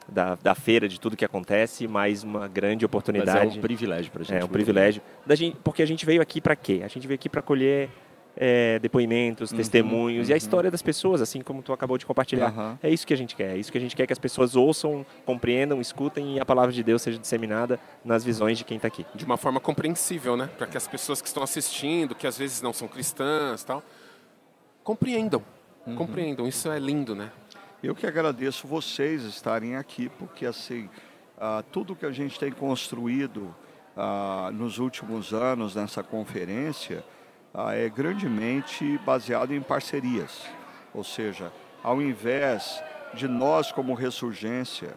da, 0.07 0.35
da 0.35 0.55
feira, 0.55 0.87
de 0.87 0.99
tudo 0.99 1.15
que 1.15 1.25
acontece, 1.25 1.87
mais 1.87 2.23
uma 2.23 2.47
grande 2.47 2.85
oportunidade. 2.85 3.45
Mas 3.47 3.55
é 3.55 3.59
um 3.59 3.61
privilégio 3.61 4.11
para 4.11 4.21
a 4.21 4.25
gente. 4.25 4.41
É 4.41 4.45
um 4.45 4.49
privilégio, 4.49 5.01
da 5.25 5.35
gente, 5.35 5.57
porque 5.63 5.81
a 5.81 5.87
gente 5.87 6.05
veio 6.05 6.21
aqui 6.21 6.41
para 6.41 6.55
quê? 6.55 6.81
A 6.83 6.87
gente 6.87 7.07
veio 7.07 7.15
aqui 7.15 7.29
para 7.29 7.41
colher 7.41 7.89
é, 8.35 8.79
depoimentos, 8.79 9.51
uhum, 9.51 9.57
testemunhos 9.57 10.27
uhum. 10.27 10.31
e 10.31 10.33
a 10.33 10.37
história 10.37 10.71
das 10.71 10.81
pessoas, 10.81 11.21
assim 11.21 11.41
como 11.41 11.61
tu 11.61 11.73
acabou 11.73 11.97
de 11.97 12.05
compartilhar. 12.05 12.57
Uhum. 12.57 12.77
É 12.81 12.89
isso 12.89 13.05
que 13.05 13.13
a 13.13 13.17
gente 13.17 13.35
quer. 13.35 13.55
É 13.55 13.57
isso 13.57 13.71
que 13.71 13.77
a 13.77 13.81
gente 13.81 13.95
quer 13.95 14.07
que 14.07 14.13
as 14.13 14.19
pessoas 14.19 14.55
ouçam, 14.55 15.05
compreendam, 15.25 15.81
escutem 15.81 16.37
e 16.37 16.39
a 16.39 16.45
palavra 16.45 16.71
de 16.71 16.83
Deus 16.83 17.01
seja 17.01 17.19
disseminada 17.19 17.79
nas 18.03 18.23
visões 18.23 18.57
de 18.57 18.63
quem 18.63 18.77
está 18.77 18.87
aqui. 18.87 19.05
De 19.13 19.25
uma 19.25 19.37
forma 19.37 19.59
compreensível, 19.59 20.37
né? 20.37 20.49
Para 20.57 20.67
que 20.67 20.77
as 20.77 20.87
pessoas 20.87 21.21
que 21.21 21.27
estão 21.27 21.43
assistindo, 21.43 22.15
que 22.15 22.25
às 22.25 22.37
vezes 22.37 22.61
não 22.61 22.73
são 22.73 22.87
cristãs, 22.87 23.63
tal, 23.63 23.83
compreendam. 24.83 25.43
Uhum. 25.85 25.95
Compreendam. 25.95 26.47
Isso 26.47 26.71
é 26.71 26.79
lindo, 26.79 27.15
né? 27.15 27.31
Eu 27.81 27.95
que 27.95 28.05
agradeço 28.05 28.67
vocês 28.67 29.23
estarem 29.23 29.75
aqui, 29.75 30.09
porque 30.19 30.45
assim, 30.45 30.89
uh, 31.37 31.63
tudo 31.71 31.95
que 31.95 32.05
a 32.05 32.11
gente 32.11 32.37
tem 32.37 32.51
construído 32.51 33.55
uh, 33.95 34.51
nos 34.51 34.79
últimos 34.79 35.33
anos 35.33 35.75
nessa 35.75 36.03
conferência 36.03 37.03
é 37.53 37.89
grandemente 37.89 38.97
baseado 38.99 39.53
em 39.53 39.61
parcerias. 39.61 40.45
Ou 40.93 41.03
seja, 41.03 41.51
ao 41.83 42.01
invés 42.01 42.83
de 43.13 43.27
nós 43.27 43.71
como 43.71 43.93
ressurgência 43.93 44.95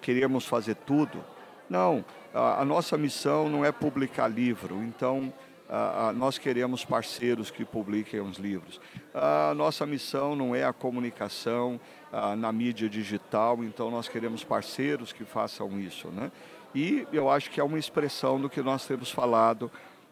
queremos 0.00 0.44
fazer 0.46 0.74
tudo, 0.74 1.24
não, 1.68 2.04
a 2.34 2.64
nossa 2.64 2.98
missão 2.98 3.48
não 3.48 3.64
é 3.64 3.70
publicar 3.70 4.26
livro, 4.26 4.82
então 4.82 5.32
ah, 5.72 6.12
nós 6.16 6.36
queremos 6.36 6.84
parceiros 6.84 7.48
que 7.48 7.64
publiquem 7.64 8.20
os 8.20 8.38
livros. 8.38 8.80
A 9.14 9.54
nossa 9.54 9.86
missão 9.86 10.34
não 10.34 10.52
é 10.52 10.64
a 10.64 10.72
comunicação 10.72 11.78
ah, 12.12 12.34
na 12.34 12.50
mídia 12.50 12.88
digital, 12.88 13.62
então 13.62 13.88
nós 13.88 14.08
queremos 14.08 14.42
parceiros 14.42 15.12
que 15.12 15.24
façam 15.24 15.78
isso. 15.78 16.08
Né? 16.08 16.32
E 16.74 17.06
eu 17.12 17.30
acho 17.30 17.50
que 17.50 17.60
é 17.60 17.64
uma 17.64 17.78
expressão 17.78 18.40
do 18.40 18.50
que 18.50 18.60
nós 18.60 18.84
temos 18.84 19.12
falado 19.12 19.70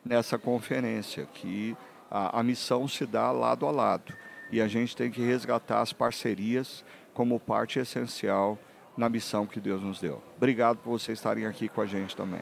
nessa 0.09 0.39
conferência, 0.39 1.29
que 1.35 1.77
a, 2.11 2.41
a 2.41 2.43
missão 2.43 2.89
se 2.89 3.05
dá 3.05 3.31
lado 3.31 3.67
a 3.67 3.71
lado. 3.71 4.15
E 4.51 4.61
a 4.61 4.67
gente 4.67 4.97
tem 4.97 5.11
que 5.11 5.21
resgatar 5.21 5.83
as 5.83 5.93
parcerias 5.93 6.83
como 7.13 7.39
parte 7.39 7.79
essencial 7.79 8.59
na 8.97 9.09
missão 9.09 9.47
que 9.47 9.61
Deus 9.61 9.83
nos 9.83 10.01
deu. 10.01 10.23
Obrigado 10.37 10.79
por 10.79 10.91
vocês 10.99 11.19
estarem 11.19 11.45
aqui 11.45 11.69
com 11.69 11.83
a 11.83 11.87
gente 11.87 12.17
também. 12.17 12.41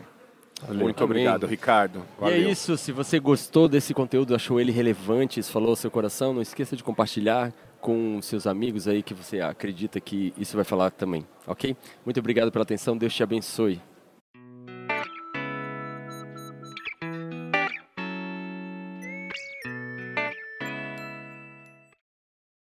Valeu. 0.62 0.84
Muito 0.84 1.04
obrigado, 1.04 1.46
Ricardo. 1.46 2.02
Valeu. 2.18 2.38
E 2.38 2.44
é 2.44 2.50
isso. 2.50 2.78
Se 2.78 2.92
você 2.92 3.18
gostou 3.18 3.68
desse 3.68 3.92
conteúdo, 3.92 4.34
achou 4.34 4.60
ele 4.60 4.72
relevante, 4.72 5.40
isso 5.40 5.52
falou 5.52 5.70
ao 5.70 5.76
seu 5.76 5.90
coração, 5.90 6.32
não 6.32 6.40
esqueça 6.40 6.76
de 6.76 6.84
compartilhar 6.84 7.52
com 7.80 8.20
seus 8.22 8.46
amigos 8.46 8.88
aí 8.88 9.02
que 9.02 9.12
você 9.12 9.40
acredita 9.40 10.00
que 10.00 10.32
isso 10.38 10.56
vai 10.56 10.64
falar 10.64 10.90
também, 10.90 11.26
ok? 11.46 11.76
Muito 12.04 12.18
obrigado 12.18 12.50
pela 12.50 12.62
atenção. 12.62 12.96
Deus 12.96 13.14
te 13.14 13.22
abençoe. 13.22 13.80